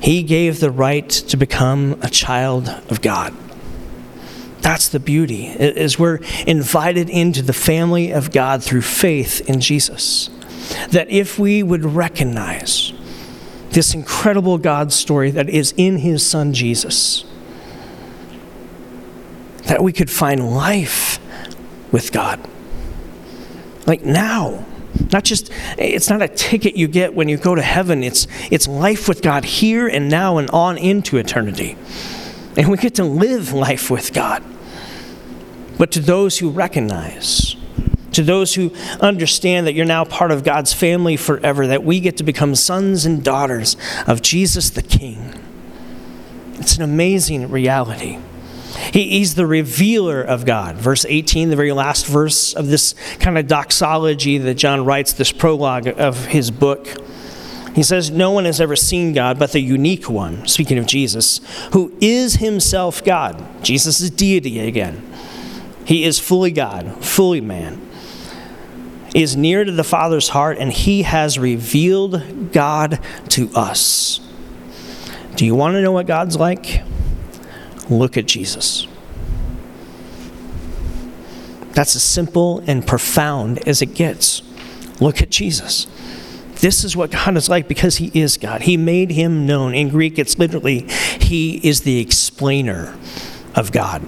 he 0.00 0.22
gave 0.22 0.60
the 0.60 0.70
right 0.70 1.08
to 1.08 1.36
become 1.36 1.98
a 2.02 2.08
child 2.08 2.68
of 2.88 3.00
God. 3.02 3.34
That's 4.60 4.88
the 4.88 5.00
beauty, 5.00 5.46
is 5.46 5.98
we're 5.98 6.20
invited 6.46 7.10
into 7.10 7.42
the 7.42 7.52
family 7.52 8.12
of 8.12 8.30
God 8.30 8.62
through 8.62 8.82
faith 8.82 9.48
in 9.48 9.60
Jesus. 9.60 10.30
That 10.90 11.10
if 11.10 11.38
we 11.38 11.62
would 11.64 11.84
recognize 11.84 12.92
this 13.70 13.92
incredible 13.94 14.58
God 14.58 14.92
story 14.92 15.32
that 15.32 15.48
is 15.48 15.74
in 15.76 15.98
his 15.98 16.24
son 16.24 16.52
Jesus, 16.52 17.24
that 19.64 19.82
we 19.82 19.92
could 19.92 20.10
find 20.10 20.54
life 20.54 21.11
with 21.92 22.10
God. 22.10 22.40
Like 23.86 24.04
now, 24.04 24.64
Not 25.12 25.24
just, 25.24 25.50
it's 25.78 26.10
not 26.10 26.22
a 26.22 26.28
ticket 26.28 26.76
you 26.76 26.88
get 26.88 27.14
when 27.14 27.28
you 27.28 27.36
go 27.36 27.54
to 27.54 27.62
heaven, 27.62 28.02
it's, 28.02 28.26
it's 28.50 28.68
life 28.68 29.08
with 29.08 29.22
God 29.22 29.44
here 29.44 29.86
and 29.88 30.08
now 30.08 30.38
and 30.38 30.50
on 30.50 30.78
into 30.78 31.16
eternity. 31.16 31.76
And 32.56 32.68
we 32.68 32.76
get 32.76 32.94
to 32.96 33.04
live 33.04 33.52
life 33.52 33.90
with 33.90 34.12
God. 34.12 34.42
But 35.78 35.90
to 35.92 36.00
those 36.00 36.38
who 36.38 36.50
recognize, 36.50 37.56
to 38.12 38.22
those 38.22 38.54
who 38.54 38.72
understand 39.00 39.66
that 39.66 39.72
you're 39.72 39.86
now 39.86 40.04
part 40.04 40.30
of 40.30 40.44
God's 40.44 40.72
family 40.72 41.16
forever, 41.16 41.66
that 41.66 41.82
we 41.82 41.98
get 41.98 42.18
to 42.18 42.24
become 42.24 42.54
sons 42.54 43.06
and 43.06 43.24
daughters 43.24 43.76
of 44.06 44.20
Jesus 44.20 44.70
the 44.70 44.82
King. 44.82 45.34
It's 46.54 46.76
an 46.76 46.82
amazing 46.82 47.50
reality. 47.50 48.18
He, 48.92 49.08
he's 49.08 49.34
the 49.34 49.46
revealer 49.46 50.20
of 50.20 50.44
God. 50.44 50.76
Verse 50.76 51.06
18, 51.08 51.48
the 51.48 51.56
very 51.56 51.72
last 51.72 52.06
verse 52.06 52.52
of 52.52 52.68
this 52.68 52.94
kind 53.18 53.38
of 53.38 53.46
doxology 53.46 54.36
that 54.38 54.54
John 54.54 54.84
writes, 54.84 55.14
this 55.14 55.32
prologue 55.32 55.88
of 55.88 56.26
his 56.26 56.50
book. 56.50 56.88
He 57.74 57.82
says, 57.82 58.10
No 58.10 58.30
one 58.30 58.44
has 58.44 58.60
ever 58.60 58.76
seen 58.76 59.14
God 59.14 59.38
but 59.38 59.52
the 59.52 59.60
unique 59.60 60.10
one, 60.10 60.46
speaking 60.46 60.76
of 60.76 60.86
Jesus, 60.86 61.40
who 61.72 61.96
is 62.02 62.34
himself 62.34 63.02
God. 63.02 63.64
Jesus 63.64 64.00
is 64.00 64.10
deity 64.10 64.60
again. 64.60 65.02
He 65.86 66.04
is 66.04 66.18
fully 66.18 66.50
God, 66.50 67.02
fully 67.02 67.40
man. 67.40 67.88
Is 69.14 69.36
near 69.36 69.64
to 69.64 69.72
the 69.72 69.84
Father's 69.84 70.30
heart, 70.30 70.58
and 70.58 70.72
he 70.72 71.02
has 71.02 71.38
revealed 71.38 72.52
God 72.52 72.98
to 73.30 73.50
us. 73.54 74.20
Do 75.36 75.44
you 75.44 75.54
want 75.54 75.74
to 75.74 75.82
know 75.82 75.92
what 75.92 76.06
God's 76.06 76.36
like? 76.36 76.82
Look 77.90 78.16
at 78.16 78.26
Jesus. 78.26 78.86
That's 81.72 81.96
as 81.96 82.02
simple 82.02 82.62
and 82.66 82.86
profound 82.86 83.66
as 83.66 83.82
it 83.82 83.94
gets. 83.94 84.42
Look 85.00 85.22
at 85.22 85.30
Jesus. 85.30 85.86
This 86.56 86.84
is 86.84 86.96
what 86.96 87.10
God 87.10 87.36
is 87.36 87.48
like 87.48 87.66
because 87.66 87.96
He 87.96 88.10
is 88.14 88.36
God. 88.36 88.62
He 88.62 88.76
made 88.76 89.10
Him 89.10 89.46
known. 89.46 89.74
In 89.74 89.88
Greek, 89.88 90.18
it's 90.18 90.38
literally, 90.38 90.82
He 91.20 91.56
is 91.66 91.80
the 91.80 91.98
explainer 91.98 92.96
of 93.54 93.72
God. 93.72 94.06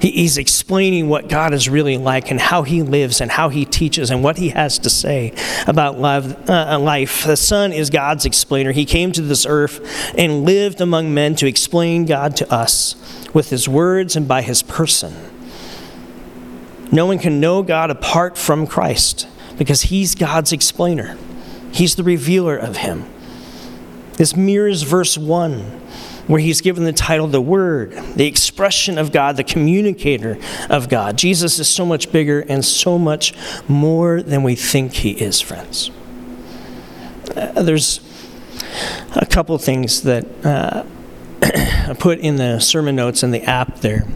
He's 0.00 0.36
explaining 0.36 1.08
what 1.08 1.28
God 1.28 1.54
is 1.54 1.68
really 1.68 1.96
like 1.96 2.30
and 2.30 2.38
how 2.38 2.62
He 2.62 2.82
lives 2.82 3.20
and 3.20 3.30
how 3.30 3.48
He 3.48 3.64
teaches 3.64 4.10
and 4.10 4.22
what 4.22 4.36
He 4.36 4.50
has 4.50 4.78
to 4.80 4.90
say 4.90 5.32
about 5.66 5.98
love, 5.98 6.50
uh, 6.50 6.78
life. 6.78 7.24
The 7.24 7.36
Son 7.36 7.72
is 7.72 7.88
God's 7.88 8.26
explainer. 8.26 8.72
He 8.72 8.84
came 8.84 9.12
to 9.12 9.22
this 9.22 9.46
earth 9.46 10.14
and 10.18 10.44
lived 10.44 10.80
among 10.80 11.14
men 11.14 11.34
to 11.36 11.46
explain 11.46 12.04
God 12.04 12.36
to 12.36 12.52
us 12.52 12.94
with 13.32 13.48
His 13.50 13.68
words 13.68 14.16
and 14.16 14.28
by 14.28 14.42
His 14.42 14.62
person. 14.62 15.14
No 16.92 17.06
one 17.06 17.18
can 17.18 17.40
know 17.40 17.62
God 17.62 17.90
apart 17.90 18.36
from 18.36 18.66
Christ 18.66 19.26
because 19.56 19.82
He's 19.82 20.14
God's 20.14 20.52
explainer, 20.52 21.16
He's 21.72 21.96
the 21.96 22.04
revealer 22.04 22.56
of 22.56 22.78
Him. 22.78 23.06
This 24.18 24.36
mirrors 24.36 24.82
verse 24.82 25.16
1 25.16 25.82
where 26.26 26.40
he's 26.40 26.60
given 26.60 26.84
the 26.84 26.92
title 26.92 27.26
the 27.28 27.40
Word, 27.40 27.92
the 28.14 28.26
expression 28.26 28.98
of 28.98 29.12
God, 29.12 29.36
the 29.36 29.44
communicator 29.44 30.38
of 30.68 30.88
God. 30.88 31.16
Jesus 31.16 31.58
is 31.58 31.68
so 31.68 31.86
much 31.86 32.10
bigger 32.12 32.40
and 32.40 32.64
so 32.64 32.98
much 32.98 33.34
more 33.68 34.22
than 34.22 34.42
we 34.42 34.54
think 34.54 34.94
he 34.94 35.10
is, 35.10 35.40
friends. 35.40 35.90
Uh, 37.34 37.62
there's 37.62 38.00
a 39.14 39.26
couple 39.26 39.56
things 39.58 40.02
that 40.02 40.26
uh, 40.44 40.84
I 41.42 41.94
put 41.98 42.18
in 42.18 42.36
the 42.36 42.60
sermon 42.60 42.96
notes 42.96 43.22
in 43.22 43.30
the 43.30 43.42
app 43.42 43.80
there. 43.80 44.06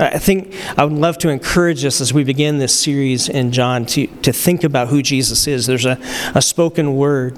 I 0.00 0.18
think 0.18 0.54
I 0.78 0.84
would 0.84 0.92
love 0.92 1.18
to 1.18 1.28
encourage 1.28 1.84
us 1.84 2.00
as 2.00 2.12
we 2.12 2.22
begin 2.22 2.58
this 2.58 2.78
series 2.78 3.28
in 3.28 3.50
John 3.50 3.84
to, 3.86 4.06
to 4.06 4.32
think 4.32 4.62
about 4.62 4.88
who 4.88 5.02
Jesus 5.02 5.48
is. 5.48 5.66
There's 5.66 5.86
a, 5.86 5.98
a 6.36 6.42
spoken 6.42 6.94
word 6.94 7.36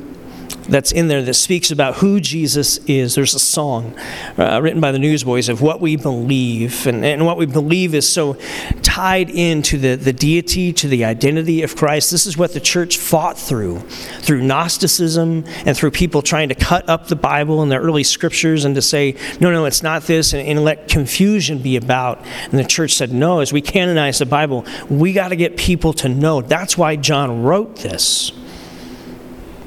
that's 0.70 0.92
in 0.92 1.08
there 1.08 1.22
that 1.22 1.34
speaks 1.34 1.70
about 1.70 1.96
who 1.96 2.20
Jesus 2.20 2.78
is. 2.86 3.14
There's 3.14 3.34
a 3.34 3.40
song 3.40 3.98
uh, 4.38 4.60
written 4.62 4.80
by 4.80 4.92
the 4.92 4.98
Newsboys 4.98 5.48
of 5.48 5.60
what 5.60 5.80
we 5.80 5.96
believe. 5.96 6.86
And, 6.86 7.04
and 7.04 7.26
what 7.26 7.36
we 7.36 7.46
believe 7.46 7.94
is 7.94 8.10
so 8.10 8.38
tied 8.82 9.30
into 9.30 9.78
the, 9.78 9.96
the 9.96 10.12
deity, 10.12 10.72
to 10.74 10.88
the 10.88 11.04
identity 11.04 11.62
of 11.62 11.76
Christ. 11.76 12.10
This 12.10 12.26
is 12.26 12.36
what 12.36 12.54
the 12.54 12.60
church 12.60 12.98
fought 12.98 13.36
through, 13.38 13.80
through 13.80 14.42
Gnosticism 14.42 15.44
and 15.66 15.76
through 15.76 15.90
people 15.90 16.22
trying 16.22 16.48
to 16.48 16.54
cut 16.54 16.88
up 16.88 17.08
the 17.08 17.16
Bible 17.16 17.62
and 17.62 17.70
the 17.70 17.76
early 17.76 18.04
scriptures 18.04 18.64
and 18.64 18.74
to 18.76 18.82
say, 18.82 19.16
no, 19.40 19.50
no, 19.50 19.64
it's 19.64 19.82
not 19.82 20.04
this, 20.04 20.32
and, 20.32 20.46
and 20.46 20.64
let 20.64 20.88
confusion 20.88 21.58
be 21.58 21.76
about. 21.76 22.24
And 22.44 22.58
the 22.58 22.64
church 22.64 22.92
said, 22.92 23.12
no, 23.12 23.40
as 23.40 23.52
we 23.52 23.60
canonize 23.60 24.18
the 24.18 24.26
Bible, 24.26 24.64
we 24.88 25.12
got 25.12 25.28
to 25.28 25.36
get 25.36 25.56
people 25.56 25.92
to 25.94 26.08
know. 26.08 26.42
That's 26.42 26.78
why 26.78 26.96
John 26.96 27.42
wrote 27.42 27.76
this 27.76 28.32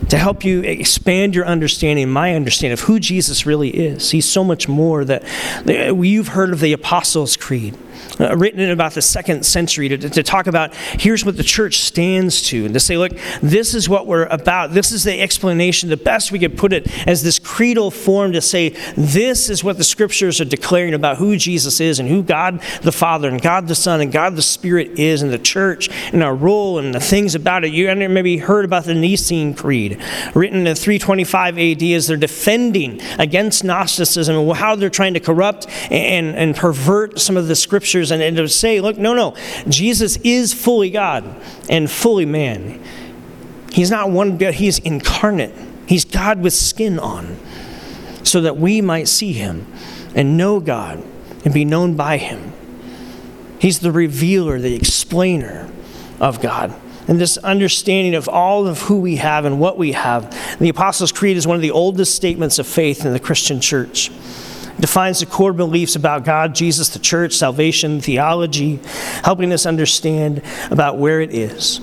to 0.09 0.17
help 0.17 0.43
you 0.43 0.61
expand 0.61 1.35
your 1.35 1.45
understanding, 1.45 2.09
my 2.09 2.35
understanding 2.35 2.73
of 2.73 2.81
who 2.81 2.99
Jesus 2.99 3.45
really 3.45 3.69
is. 3.69 4.11
He's 4.11 4.29
so 4.29 4.43
much 4.43 4.67
more 4.67 5.05
that, 5.05 5.23
that 5.65 5.95
you've 5.95 6.29
heard 6.29 6.51
of 6.51 6.59
the 6.59 6.73
Apostles' 6.73 7.37
Creed 7.37 7.77
uh, 8.19 8.35
written 8.35 8.59
in 8.59 8.69
about 8.69 8.93
the 8.93 9.01
second 9.01 9.45
century 9.45 9.89
to, 9.89 9.97
to 9.97 10.23
talk 10.23 10.47
about 10.47 10.73
here's 10.75 11.25
what 11.25 11.37
the 11.37 11.43
church 11.43 11.79
stands 11.79 12.41
to 12.43 12.65
and 12.65 12.73
to 12.73 12.79
say, 12.79 12.97
look, 12.97 13.11
this 13.41 13.73
is 13.73 13.87
what 13.87 14.07
we're 14.07 14.25
about. 14.25 14.73
This 14.73 14.91
is 14.91 15.03
the 15.03 15.21
explanation, 15.21 15.89
the 15.89 15.97
best 15.97 16.31
we 16.31 16.39
could 16.39 16.57
put 16.57 16.73
it 16.73 17.07
as 17.07 17.23
this 17.23 17.39
creedal 17.39 17.91
form 17.91 18.33
to 18.33 18.41
say, 18.41 18.69
this 18.95 19.49
is 19.49 19.63
what 19.63 19.77
the 19.77 19.83
scriptures 19.83 20.41
are 20.41 20.45
declaring 20.45 20.93
about 20.93 21.17
who 21.17 21.37
Jesus 21.37 21.79
is 21.79 21.99
and 21.99 22.09
who 22.09 22.23
God 22.23 22.61
the 22.81 22.91
Father 22.91 23.29
and 23.29 23.41
God 23.41 23.67
the 23.67 23.75
Son 23.75 24.01
and 24.01 24.11
God 24.11 24.35
the 24.35 24.41
Spirit 24.41 24.99
is 24.99 25.21
and 25.21 25.31
the 25.31 25.37
church 25.37 25.89
and 26.13 26.23
our 26.23 26.35
role 26.35 26.79
and 26.79 26.93
the 26.93 26.99
things 26.99 27.35
about 27.35 27.63
it. 27.63 27.73
You 27.73 27.93
maybe 27.95 28.37
heard 28.37 28.65
about 28.65 28.85
the 28.85 28.95
Nicene 28.95 29.53
Creed, 29.53 30.01
written 30.33 30.67
in 30.67 30.75
325 30.75 31.57
AD 31.57 31.83
as 31.83 32.07
they're 32.07 32.17
defending 32.17 33.01
against 33.19 33.63
Gnosticism 33.63 34.35
and 34.35 34.53
how 34.53 34.75
they're 34.75 34.89
trying 34.89 35.13
to 35.13 35.19
corrupt 35.19 35.67
and, 35.91 36.35
and 36.35 36.55
pervert 36.55 37.19
some 37.19 37.37
of 37.37 37.47
the 37.47 37.55
scriptures 37.55 37.82
scriptures 37.83 38.11
and, 38.11 38.21
and 38.21 38.37
to 38.37 38.47
say, 38.47 38.79
look, 38.79 38.97
no, 38.97 39.13
no, 39.13 39.35
Jesus 39.67 40.17
is 40.17 40.53
fully 40.53 40.89
God 40.89 41.23
and 41.69 41.89
fully 41.91 42.25
man. 42.25 42.81
He's 43.71 43.91
not 43.91 44.09
one, 44.09 44.39
he's 44.39 44.79
incarnate. 44.79 45.53
He's 45.85 46.05
God 46.05 46.39
with 46.39 46.53
skin 46.53 46.97
on, 46.97 47.37
so 48.23 48.41
that 48.41 48.55
we 48.55 48.79
might 48.79 49.09
see 49.09 49.33
him 49.33 49.67
and 50.15 50.37
know 50.37 50.61
God 50.61 51.03
and 51.43 51.53
be 51.53 51.65
known 51.65 51.95
by 51.95 52.17
him. 52.17 52.53
He's 53.59 53.79
the 53.79 53.91
revealer, 53.91 54.59
the 54.59 54.75
explainer 54.75 55.69
of 56.19 56.41
God. 56.41 56.73
And 57.07 57.19
this 57.19 57.37
understanding 57.37 58.15
of 58.15 58.29
all 58.29 58.65
of 58.65 58.83
who 58.83 58.99
we 58.99 59.17
have 59.17 59.43
and 59.43 59.59
what 59.59 59.77
we 59.77 59.91
have. 59.91 60.57
The 60.59 60.69
Apostles' 60.69 61.11
Creed 61.11 61.35
is 61.35 61.45
one 61.45 61.57
of 61.57 61.61
the 61.61 61.71
oldest 61.71 62.15
statements 62.15 62.59
of 62.59 62.67
faith 62.67 63.05
in 63.05 63.11
the 63.11 63.19
Christian 63.19 63.59
church 63.59 64.09
defines 64.79 65.19
the 65.19 65.25
core 65.25 65.53
beliefs 65.53 65.95
about 65.95 66.25
God, 66.25 66.55
Jesus, 66.55 66.89
the 66.89 66.99
church, 66.99 67.33
salvation, 67.33 68.01
theology, 68.01 68.79
helping 69.23 69.53
us 69.53 69.65
understand 69.65 70.41
about 70.71 70.97
where 70.97 71.21
it 71.21 71.33
is 71.33 71.79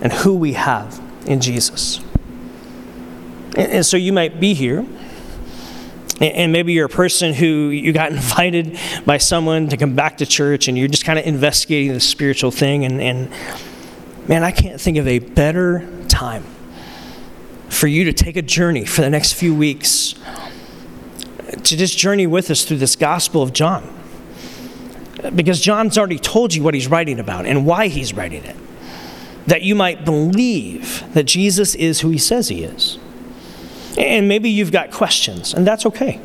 and 0.00 0.12
who 0.12 0.34
we 0.34 0.54
have 0.54 1.00
in 1.26 1.40
Jesus. 1.40 2.00
And, 3.56 3.72
and 3.72 3.86
so 3.86 3.96
you 3.96 4.12
might 4.12 4.40
be 4.40 4.54
here. 4.54 4.86
And 6.20 6.52
maybe 6.52 6.74
you're 6.74 6.86
a 6.86 6.90
person 6.90 7.32
who 7.32 7.70
you 7.70 7.92
got 7.92 8.12
invited 8.12 8.78
by 9.06 9.18
someone 9.18 9.68
to 9.68 9.76
come 9.76 9.94
back 9.94 10.18
to 10.18 10.26
church 10.26 10.68
and 10.68 10.76
you're 10.76 10.88
just 10.88 11.04
kind 11.04 11.18
of 11.18 11.24
investigating 11.24 11.92
the 11.92 12.00
spiritual 12.00 12.50
thing. 12.50 12.84
And, 12.84 13.00
and 13.00 13.30
man, 14.28 14.44
I 14.44 14.50
can't 14.50 14.80
think 14.80 14.98
of 14.98 15.08
a 15.08 15.18
better 15.18 15.88
time 16.08 16.44
for 17.68 17.86
you 17.86 18.04
to 18.04 18.12
take 18.12 18.36
a 18.36 18.42
journey 18.42 18.84
for 18.84 19.00
the 19.00 19.08
next 19.08 19.32
few 19.32 19.54
weeks 19.54 20.14
to 21.50 21.76
just 21.76 21.98
journey 21.98 22.26
with 22.26 22.50
us 22.50 22.64
through 22.64 22.78
this 22.78 22.96
Gospel 22.96 23.42
of 23.42 23.52
John. 23.52 23.96
Because 25.34 25.60
John's 25.60 25.98
already 25.98 26.18
told 26.18 26.54
you 26.54 26.62
what 26.62 26.74
he's 26.74 26.88
writing 26.88 27.18
about 27.18 27.46
and 27.46 27.66
why 27.66 27.88
he's 27.88 28.14
writing 28.14 28.44
it. 28.44 28.56
That 29.46 29.62
you 29.62 29.74
might 29.74 30.04
believe 30.04 31.04
that 31.14 31.24
Jesus 31.24 31.74
is 31.74 32.00
who 32.00 32.10
he 32.10 32.18
says 32.18 32.48
he 32.48 32.62
is. 32.62 32.98
And 33.98 34.28
maybe 34.28 34.48
you've 34.48 34.72
got 34.72 34.90
questions, 34.90 35.52
and 35.52 35.66
that's 35.66 35.84
okay. 35.86 36.20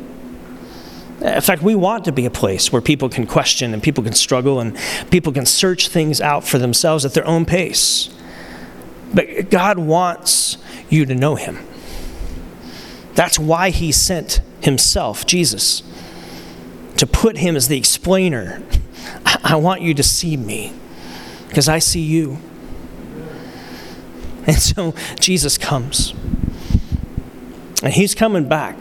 In 1.20 1.40
fact, 1.40 1.62
we 1.62 1.74
want 1.74 2.04
to 2.04 2.12
be 2.12 2.26
a 2.26 2.30
place 2.30 2.70
where 2.70 2.82
people 2.82 3.08
can 3.08 3.26
question 3.26 3.72
and 3.72 3.82
people 3.82 4.04
can 4.04 4.12
struggle 4.12 4.60
and 4.60 4.78
people 5.10 5.32
can 5.32 5.46
search 5.46 5.88
things 5.88 6.20
out 6.20 6.44
for 6.44 6.58
themselves 6.58 7.04
at 7.04 7.14
their 7.14 7.26
own 7.26 7.44
pace. 7.44 8.10
But 9.14 9.50
God 9.50 9.78
wants 9.78 10.58
you 10.88 11.06
to 11.06 11.14
know 11.14 11.34
Him. 11.34 11.58
That's 13.16 13.38
why 13.38 13.70
He 13.70 13.90
sent 13.90 14.40
himself, 14.60 15.26
Jesus, 15.26 15.82
to 16.96 17.06
put 17.06 17.38
him 17.38 17.56
as 17.56 17.68
the 17.68 17.78
explainer. 17.78 18.62
I 19.44 19.56
want 19.56 19.80
you 19.80 19.94
to 19.94 20.02
see 20.02 20.36
me 20.36 20.72
because 21.48 21.68
I 21.68 21.78
see 21.78 22.02
you. 22.02 22.38
And 24.48 24.58
so 24.58 24.94
Jesus 25.18 25.58
comes. 25.58 26.14
And 27.82 27.92
he's 27.92 28.14
coming 28.14 28.46
back. 28.46 28.76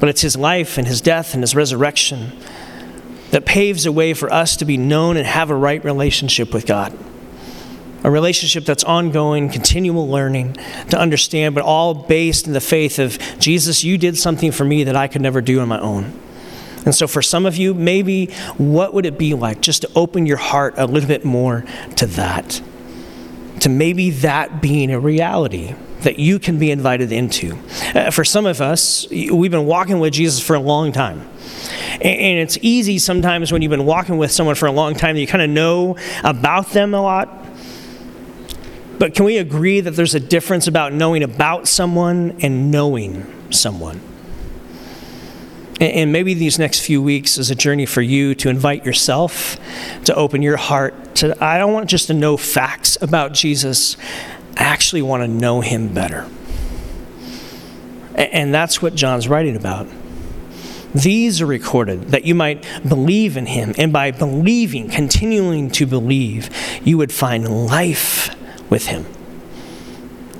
But 0.00 0.08
it's 0.08 0.22
his 0.22 0.34
life 0.34 0.78
and 0.78 0.88
his 0.88 1.00
death 1.00 1.32
and 1.32 1.44
his 1.44 1.54
resurrection 1.54 2.32
that 3.30 3.46
paves 3.46 3.86
a 3.86 3.92
way 3.92 4.14
for 4.14 4.32
us 4.32 4.56
to 4.56 4.64
be 4.64 4.76
known 4.76 5.16
and 5.16 5.28
have 5.28 5.48
a 5.50 5.54
right 5.54 5.84
relationship 5.84 6.52
with 6.52 6.66
God. 6.66 6.92
A 8.04 8.10
relationship 8.10 8.64
that's 8.64 8.84
ongoing, 8.84 9.48
continual 9.48 10.08
learning 10.08 10.56
to 10.90 10.98
understand, 10.98 11.54
but 11.54 11.64
all 11.64 11.94
based 11.94 12.46
in 12.46 12.52
the 12.52 12.60
faith 12.60 12.98
of 12.98 13.18
Jesus, 13.38 13.84
you 13.84 13.98
did 13.98 14.16
something 14.18 14.52
for 14.52 14.64
me 14.64 14.84
that 14.84 14.96
I 14.96 15.08
could 15.08 15.22
never 15.22 15.40
do 15.40 15.60
on 15.60 15.68
my 15.68 15.80
own. 15.80 16.18
And 16.84 16.94
so, 16.94 17.06
for 17.06 17.22
some 17.22 17.46
of 17.46 17.56
you, 17.56 17.74
maybe 17.74 18.26
what 18.56 18.92
would 18.92 19.06
it 19.06 19.18
be 19.18 19.34
like 19.34 19.60
just 19.60 19.82
to 19.82 19.90
open 19.94 20.26
your 20.26 20.36
heart 20.36 20.74
a 20.76 20.86
little 20.86 21.06
bit 21.06 21.24
more 21.24 21.64
to 21.96 22.06
that? 22.06 22.60
To 23.60 23.68
maybe 23.68 24.10
that 24.10 24.60
being 24.60 24.90
a 24.90 24.98
reality 24.98 25.76
that 26.00 26.18
you 26.18 26.40
can 26.40 26.58
be 26.58 26.72
invited 26.72 27.12
into. 27.12 27.56
Uh, 27.94 28.10
for 28.10 28.24
some 28.24 28.46
of 28.46 28.60
us, 28.60 29.08
we've 29.10 29.52
been 29.52 29.66
walking 29.66 30.00
with 30.00 30.12
Jesus 30.12 30.44
for 30.44 30.54
a 30.54 30.60
long 30.60 30.90
time. 30.90 31.28
And 32.00 32.38
it's 32.38 32.58
easy 32.62 32.98
sometimes 32.98 33.52
when 33.52 33.62
you've 33.62 33.70
been 33.70 33.86
walking 33.86 34.18
with 34.18 34.32
someone 34.32 34.56
for 34.56 34.66
a 34.66 34.72
long 34.72 34.94
time, 34.94 35.16
you 35.16 35.26
kind 35.26 35.42
of 35.42 35.50
know 35.50 35.96
about 36.24 36.70
them 36.70 36.94
a 36.94 37.00
lot. 37.00 37.41
But 39.02 39.16
can 39.16 39.24
we 39.24 39.38
agree 39.38 39.80
that 39.80 39.96
there's 39.96 40.14
a 40.14 40.20
difference 40.20 40.68
about 40.68 40.92
knowing 40.92 41.24
about 41.24 41.66
someone 41.66 42.36
and 42.40 42.70
knowing 42.70 43.26
someone? 43.50 44.00
And 45.80 46.12
maybe 46.12 46.34
these 46.34 46.56
next 46.56 46.86
few 46.86 47.02
weeks 47.02 47.36
is 47.36 47.50
a 47.50 47.56
journey 47.56 47.84
for 47.84 48.00
you 48.00 48.36
to 48.36 48.48
invite 48.48 48.86
yourself 48.86 49.56
to 50.04 50.14
open 50.14 50.40
your 50.40 50.56
heart 50.56 51.16
to, 51.16 51.36
I 51.44 51.58
don't 51.58 51.72
want 51.72 51.90
just 51.90 52.06
to 52.06 52.14
know 52.14 52.36
facts 52.36 52.96
about 53.02 53.32
Jesus, 53.32 53.96
I 54.56 54.62
actually 54.62 55.02
want 55.02 55.24
to 55.24 55.28
know 55.28 55.62
him 55.62 55.92
better. 55.92 56.30
And 58.14 58.54
that's 58.54 58.80
what 58.80 58.94
John's 58.94 59.26
writing 59.26 59.56
about. 59.56 59.88
These 60.94 61.40
are 61.40 61.46
recorded 61.46 62.10
that 62.10 62.24
you 62.24 62.36
might 62.36 62.64
believe 62.88 63.36
in 63.36 63.46
him, 63.46 63.74
and 63.78 63.92
by 63.92 64.12
believing, 64.12 64.88
continuing 64.88 65.72
to 65.72 65.86
believe, 65.86 66.50
you 66.84 66.98
would 66.98 67.10
find 67.12 67.66
life 67.66 68.30
with 68.72 68.86
him. 68.86 69.04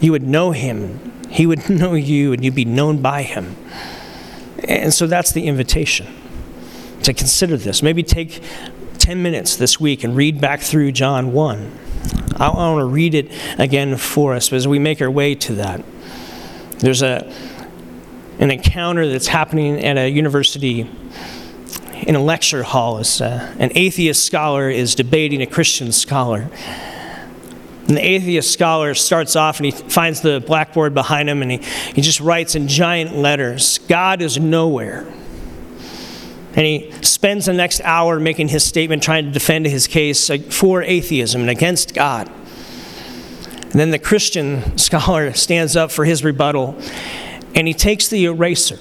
You 0.01 0.11
would 0.13 0.23
know 0.23 0.53
him, 0.53 1.13
he 1.29 1.47
would 1.47 1.69
know 1.83 1.93
you, 1.93 2.33
and 2.33 2.43
you'd 2.43 2.55
be 2.55 2.65
known 2.65 3.03
by 3.03 3.23
him. 3.23 3.57
And 4.65 4.95
so 4.95 5.07
that's 5.07 5.33
the 5.33 5.47
invitation 5.47 6.07
to 7.03 7.13
consider 7.13 7.59
this. 7.59 7.83
Maybe 7.83 8.03
take 8.03 8.43
10 8.99 9.23
minutes 9.23 9.57
this 9.57 9.79
week 9.79 10.03
and 10.03 10.17
read 10.17 10.41
back 10.41 10.61
through 10.61 10.93
John 10.93 11.35
1. 11.35 11.79
I 12.37 12.49
want 12.49 12.81
to 12.81 12.87
read 12.87 13.15
it 13.15 13.31
again 13.59 13.99
for 13.99 14.35
us 14.35 14.51
as 14.51 14.67
we 14.67 14.79
make 14.79 15.03
our 15.03 15.11
way 15.11 15.35
to 15.35 15.57
that. 15.57 15.85
There's 16.79 17.03
a, 17.03 17.31
an 18.39 18.51
encounter 18.51 19.07
that's 19.11 19.27
happening 19.27 19.85
at 19.85 19.99
a 19.99 20.09
university 20.09 20.91
in 22.07 22.15
a 22.15 22.23
lecture 22.23 22.63
hall. 22.63 22.97
As, 22.97 23.21
uh, 23.21 23.55
an 23.59 23.73
atheist 23.75 24.25
scholar 24.25 24.71
is 24.71 24.95
debating 24.95 25.43
a 25.43 25.47
Christian 25.47 25.93
scholar. 25.93 26.49
And 27.93 27.99
the 27.99 28.09
atheist 28.09 28.51
scholar 28.51 28.95
starts 28.95 29.37
off 29.37 29.59
and 29.59 29.67
he 29.67 29.71
finds 29.71 30.23
the 30.23 30.41
blackboard 30.41 30.95
behind 30.95 31.29
him 31.29 31.43
and 31.43 31.51
he, 31.51 31.59
he 31.93 32.01
just 32.01 32.21
writes 32.21 32.55
in 32.55 32.67
giant 32.67 33.15
letters 33.15 33.81
God 33.81 34.23
is 34.23 34.39
nowhere. 34.39 35.07
And 36.55 36.65
he 36.65 36.91
spends 37.03 37.45
the 37.45 37.53
next 37.53 37.83
hour 37.83 38.19
making 38.19 38.49
his 38.49 38.65
statement, 38.65 39.03
trying 39.03 39.27
to 39.27 39.31
defend 39.31 39.67
his 39.67 39.87
case 39.87 40.31
for 40.49 40.83
atheism 40.83 41.43
and 41.43 41.51
against 41.51 41.93
God. 41.93 42.29
And 43.61 43.73
then 43.73 43.91
the 43.91 43.99
Christian 43.99 44.79
scholar 44.79 45.35
stands 45.35 45.77
up 45.77 45.91
for 45.91 46.07
his 46.07 46.25
rebuttal 46.25 46.79
and 47.55 47.69
he 47.69 47.75
takes 47.75 48.09
the 48.09 48.25
eraser 48.25 48.79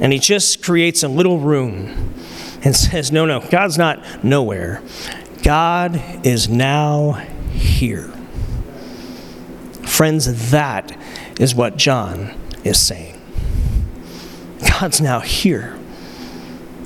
and 0.00 0.12
he 0.12 0.18
just 0.18 0.64
creates 0.64 1.04
a 1.04 1.08
little 1.08 1.38
room 1.38 2.12
and 2.64 2.74
says, 2.74 3.12
No, 3.12 3.24
no, 3.24 3.38
God's 3.38 3.78
not 3.78 4.24
nowhere. 4.24 4.82
God 5.44 6.26
is 6.26 6.48
now 6.48 7.24
here. 7.54 8.12
Friends, 9.82 10.50
that 10.50 10.96
is 11.38 11.54
what 11.54 11.76
John 11.76 12.34
is 12.64 12.78
saying. 12.80 13.20
God's 14.68 15.00
now 15.00 15.20
here. 15.20 15.78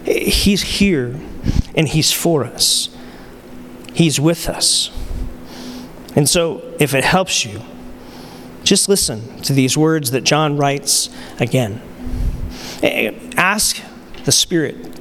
He's 0.04 0.62
here 0.62 1.18
and 1.74 1.88
He's 1.88 2.12
for 2.12 2.44
us, 2.44 2.88
He's 3.94 4.20
with 4.20 4.48
us. 4.48 4.90
And 6.16 6.28
so, 6.28 6.62
if 6.80 6.94
it 6.94 7.04
helps 7.04 7.44
you, 7.44 7.62
just 8.64 8.88
listen 8.88 9.40
to 9.42 9.52
these 9.52 9.76
words 9.76 10.10
that 10.10 10.24
John 10.24 10.56
writes 10.56 11.10
again. 11.38 11.80
Ask 13.36 13.82
the 14.24 14.32
Spirit 14.32 15.00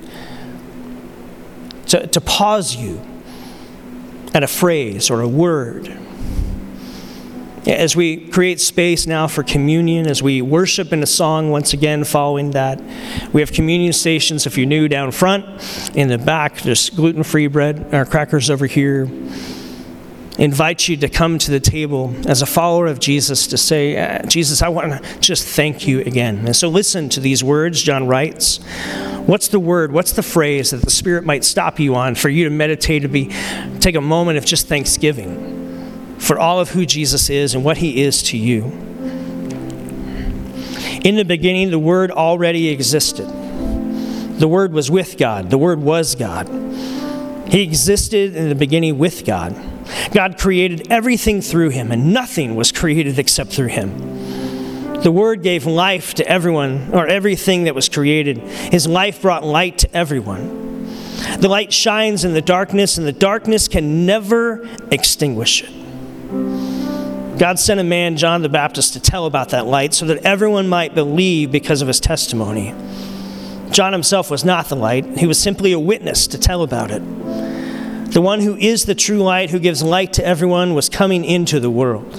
to, 1.87 2.07
to 2.07 2.21
pause 2.21 2.75
you 2.75 3.01
at 4.37 4.43
a 4.43 4.47
phrase 4.47 5.09
or 5.09 5.21
a 5.21 5.27
word. 5.27 5.91
As 7.65 7.95
we 7.95 8.17
create 8.27 8.61
space 8.61 9.07
now 9.07 9.25
for 9.27 9.41
communion, 9.41 10.05
as 10.05 10.21
we 10.21 10.43
worship 10.43 10.93
in 10.93 11.01
a 11.01 11.07
song 11.07 11.49
once 11.49 11.73
again 11.73 12.03
following 12.03 12.51
that, 12.51 12.79
we 13.33 13.41
have 13.41 13.51
communion 13.51 13.93
stations 13.93 14.45
if 14.45 14.55
you're 14.55 14.67
new 14.67 14.87
down 14.87 15.11
front. 15.11 15.43
In 15.95 16.07
the 16.07 16.19
back, 16.19 16.61
there's 16.61 16.91
gluten 16.91 17.23
free 17.23 17.47
bread 17.47 17.91
or 17.91 18.05
crackers 18.05 18.51
over 18.51 18.67
here. 18.67 19.09
Invite 20.37 20.87
you 20.87 20.97
to 20.97 21.09
come 21.09 21.39
to 21.39 21.49
the 21.49 21.59
table 21.59 22.13
as 22.27 22.43
a 22.43 22.45
follower 22.45 22.85
of 22.85 22.99
Jesus 22.99 23.47
to 23.47 23.57
say, 23.57 23.97
uh, 23.97 24.21
Jesus, 24.27 24.61
I 24.61 24.69
want 24.69 24.91
to 24.91 25.19
just 25.19 25.47
thank 25.47 25.87
you 25.87 26.01
again. 26.01 26.45
And 26.45 26.55
so 26.55 26.69
listen 26.69 27.09
to 27.09 27.19
these 27.19 27.43
words 27.43 27.81
John 27.81 28.05
writes. 28.05 28.57
What's 29.25 29.47
the 29.47 29.59
word? 29.59 29.91
What's 29.91 30.11
the 30.13 30.21
phrase 30.21 30.71
that 30.71 30.83
the 30.83 30.91
Spirit 30.91 31.25
might 31.25 31.43
stop 31.43 31.79
you 31.79 31.95
on 31.95 32.13
for 32.13 32.29
you 32.29 32.43
to 32.43 32.51
meditate 32.51 33.01
to 33.01 33.07
be 33.07 33.33
take 33.79 33.95
a 33.95 34.01
moment 34.01 34.37
of 34.37 34.45
just 34.45 34.67
thanksgiving 34.67 36.15
for 36.19 36.37
all 36.39 36.59
of 36.59 36.69
who 36.69 36.85
Jesus 36.85 37.29
is 37.29 37.55
and 37.55 37.63
what 37.63 37.77
he 37.77 38.03
is 38.03 38.21
to 38.23 38.37
you? 38.37 38.65
In 41.03 41.15
the 41.15 41.25
beginning, 41.25 41.71
the 41.71 41.79
Word 41.79 42.11
already 42.11 42.69
existed. 42.69 43.27
The 43.27 44.47
Word 44.47 44.71
was 44.71 44.91
with 44.91 45.17
God. 45.17 45.49
The 45.49 45.57
Word 45.57 45.81
was 45.81 46.15
God. 46.15 46.47
He 47.49 47.63
existed 47.63 48.35
in 48.35 48.49
the 48.49 48.55
beginning 48.55 48.97
with 48.97 49.25
God. 49.25 49.55
God 50.11 50.37
created 50.37 50.91
everything 50.91 51.41
through 51.41 51.69
him, 51.69 51.91
and 51.91 52.13
nothing 52.13 52.55
was 52.55 52.71
created 52.71 53.19
except 53.19 53.51
through 53.51 53.67
him. 53.67 55.01
The 55.01 55.11
Word 55.11 55.43
gave 55.43 55.65
life 55.65 56.15
to 56.15 56.27
everyone, 56.27 56.89
or 56.93 57.07
everything 57.07 57.65
that 57.65 57.75
was 57.75 57.87
created. 57.87 58.39
His 58.39 58.87
life 58.87 59.21
brought 59.21 59.43
light 59.43 59.79
to 59.79 59.95
everyone. 59.95 60.85
The 61.39 61.47
light 61.49 61.71
shines 61.71 62.25
in 62.25 62.33
the 62.33 62.41
darkness, 62.41 62.97
and 62.97 63.05
the 63.05 63.11
darkness 63.11 63.67
can 63.67 64.05
never 64.05 64.67
extinguish 64.91 65.63
it. 65.63 65.77
God 67.37 67.59
sent 67.59 67.79
a 67.79 67.83
man, 67.83 68.17
John 68.17 68.41
the 68.41 68.49
Baptist, 68.49 68.93
to 68.93 68.99
tell 68.99 69.25
about 69.25 69.49
that 69.49 69.67
light 69.67 69.93
so 69.93 70.07
that 70.07 70.25
everyone 70.25 70.67
might 70.67 70.95
believe 70.95 71.51
because 71.51 71.83
of 71.83 71.87
his 71.87 71.99
testimony. 71.99 72.73
John 73.69 73.93
himself 73.93 74.31
was 74.31 74.43
not 74.43 74.69
the 74.69 74.75
light, 74.75 75.17
he 75.17 75.27
was 75.27 75.39
simply 75.39 75.71
a 75.71 75.79
witness 75.79 76.25
to 76.27 76.37
tell 76.39 76.63
about 76.63 76.89
it. 76.89 77.01
The 78.09 78.21
one 78.21 78.39
who 78.39 78.55
is 78.55 78.85
the 78.85 78.95
true 78.95 79.19
light, 79.19 79.51
who 79.51 79.59
gives 79.59 79.83
light 79.83 80.13
to 80.13 80.25
everyone, 80.25 80.73
was 80.73 80.89
coming 80.89 81.23
into 81.23 81.59
the 81.59 81.69
world. 81.69 82.15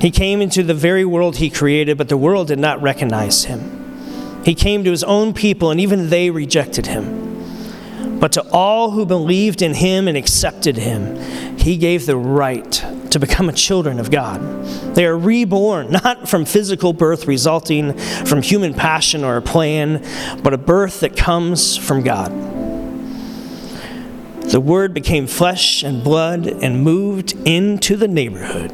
He 0.00 0.10
came 0.10 0.40
into 0.40 0.62
the 0.62 0.74
very 0.74 1.04
world 1.04 1.36
he 1.36 1.50
created, 1.50 1.98
but 1.98 2.08
the 2.08 2.16
world 2.16 2.48
did 2.48 2.58
not 2.58 2.80
recognize 2.80 3.44
him. 3.44 4.42
He 4.44 4.54
came 4.54 4.84
to 4.84 4.90
his 4.90 5.02
own 5.02 5.34
people, 5.34 5.70
and 5.70 5.80
even 5.80 6.10
they 6.10 6.30
rejected 6.30 6.86
him. 6.86 8.20
But 8.20 8.32
to 8.32 8.48
all 8.50 8.92
who 8.92 9.04
believed 9.04 9.62
in 9.62 9.74
him 9.74 10.06
and 10.06 10.16
accepted 10.16 10.76
him, 10.76 11.16
he 11.58 11.76
gave 11.76 12.06
the 12.06 12.16
right 12.16 12.72
to 13.10 13.18
become 13.18 13.48
a 13.48 13.52
children 13.52 13.98
of 13.98 14.10
God. 14.10 14.40
They 14.94 15.06
are 15.06 15.16
reborn, 15.16 15.90
not 15.90 16.28
from 16.28 16.44
physical 16.44 16.92
birth 16.92 17.26
resulting 17.26 17.94
from 17.94 18.42
human 18.42 18.74
passion 18.74 19.24
or 19.24 19.36
a 19.36 19.42
plan, 19.42 20.04
but 20.42 20.54
a 20.54 20.58
birth 20.58 21.00
that 21.00 21.16
comes 21.16 21.76
from 21.76 22.02
God. 22.02 22.30
The 24.54 24.60
Word 24.60 24.94
became 24.94 25.26
flesh 25.26 25.82
and 25.82 26.04
blood 26.04 26.46
and 26.46 26.84
moved 26.84 27.32
into 27.44 27.96
the 27.96 28.06
neighborhood. 28.06 28.70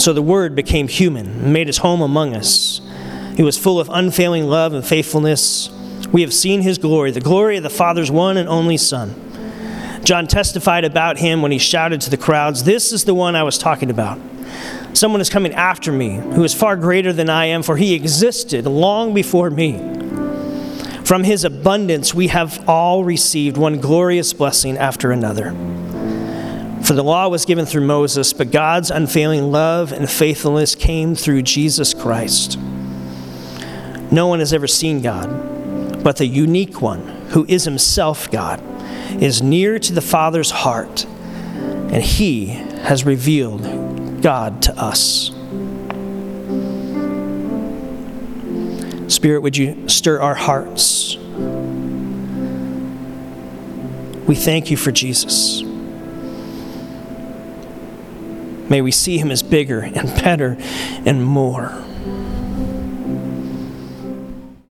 So 0.00 0.12
the 0.12 0.22
Word 0.22 0.54
became 0.54 0.86
human 0.86 1.26
and 1.26 1.52
made 1.52 1.66
his 1.66 1.78
home 1.78 2.00
among 2.00 2.36
us. 2.36 2.80
He 3.36 3.42
was 3.42 3.58
full 3.58 3.80
of 3.80 3.88
unfailing 3.92 4.46
love 4.46 4.72
and 4.72 4.86
faithfulness. 4.86 5.70
We 6.12 6.20
have 6.20 6.32
seen 6.32 6.60
his 6.60 6.78
glory, 6.78 7.10
the 7.10 7.20
glory 7.20 7.56
of 7.56 7.64
the 7.64 7.68
Father's 7.68 8.12
one 8.12 8.36
and 8.36 8.48
only 8.48 8.76
Son. 8.76 9.20
John 10.04 10.28
testified 10.28 10.84
about 10.84 11.18
him 11.18 11.42
when 11.42 11.50
he 11.50 11.58
shouted 11.58 12.00
to 12.02 12.10
the 12.10 12.16
crowds, 12.16 12.62
This 12.62 12.92
is 12.92 13.02
the 13.02 13.12
one 13.12 13.34
I 13.34 13.42
was 13.42 13.58
talking 13.58 13.90
about. 13.90 14.20
Someone 14.92 15.20
is 15.20 15.30
coming 15.30 15.52
after 15.52 15.90
me 15.90 16.14
who 16.14 16.44
is 16.44 16.54
far 16.54 16.76
greater 16.76 17.12
than 17.12 17.28
I 17.28 17.46
am, 17.46 17.64
for 17.64 17.76
he 17.76 17.92
existed 17.92 18.66
long 18.66 19.14
before 19.14 19.50
me. 19.50 20.03
From 21.04 21.24
his 21.24 21.44
abundance, 21.44 22.14
we 22.14 22.28
have 22.28 22.68
all 22.68 23.04
received 23.04 23.56
one 23.56 23.78
glorious 23.78 24.32
blessing 24.32 24.78
after 24.78 25.12
another. 25.12 25.50
For 26.82 26.92
the 26.92 27.04
law 27.04 27.28
was 27.28 27.44
given 27.44 27.66
through 27.66 27.86
Moses, 27.86 28.32
but 28.32 28.50
God's 28.50 28.90
unfailing 28.90 29.50
love 29.50 29.92
and 29.92 30.08
faithfulness 30.08 30.74
came 30.74 31.14
through 31.14 31.42
Jesus 31.42 31.94
Christ. 31.94 32.58
No 34.10 34.26
one 34.26 34.40
has 34.40 34.52
ever 34.52 34.66
seen 34.66 35.02
God, 35.02 36.02
but 36.02 36.16
the 36.16 36.26
unique 36.26 36.82
one, 36.82 37.06
who 37.30 37.46
is 37.48 37.64
himself 37.64 38.30
God, 38.30 38.62
is 39.22 39.42
near 39.42 39.78
to 39.78 39.92
the 39.92 40.00
Father's 40.00 40.50
heart 40.50 41.06
and 41.94 42.02
He 42.02 42.46
has 42.46 43.04
revealed 43.04 44.20
God 44.20 44.62
to 44.62 44.76
us. 44.76 45.30
Spirit, 49.08 49.40
would 49.40 49.56
you 49.56 49.88
stir 49.88 50.20
our 50.20 50.34
hearts? 50.34 51.16
We 54.26 54.34
thank 54.34 54.70
you 54.70 54.76
for 54.76 54.90
Jesus. 54.90 55.62
May 58.70 58.80
we 58.80 58.90
see 58.90 59.18
him 59.18 59.30
as 59.30 59.42
bigger 59.42 59.80
and 59.80 60.08
better 60.22 60.56
and 61.04 61.24
more. 61.24 61.84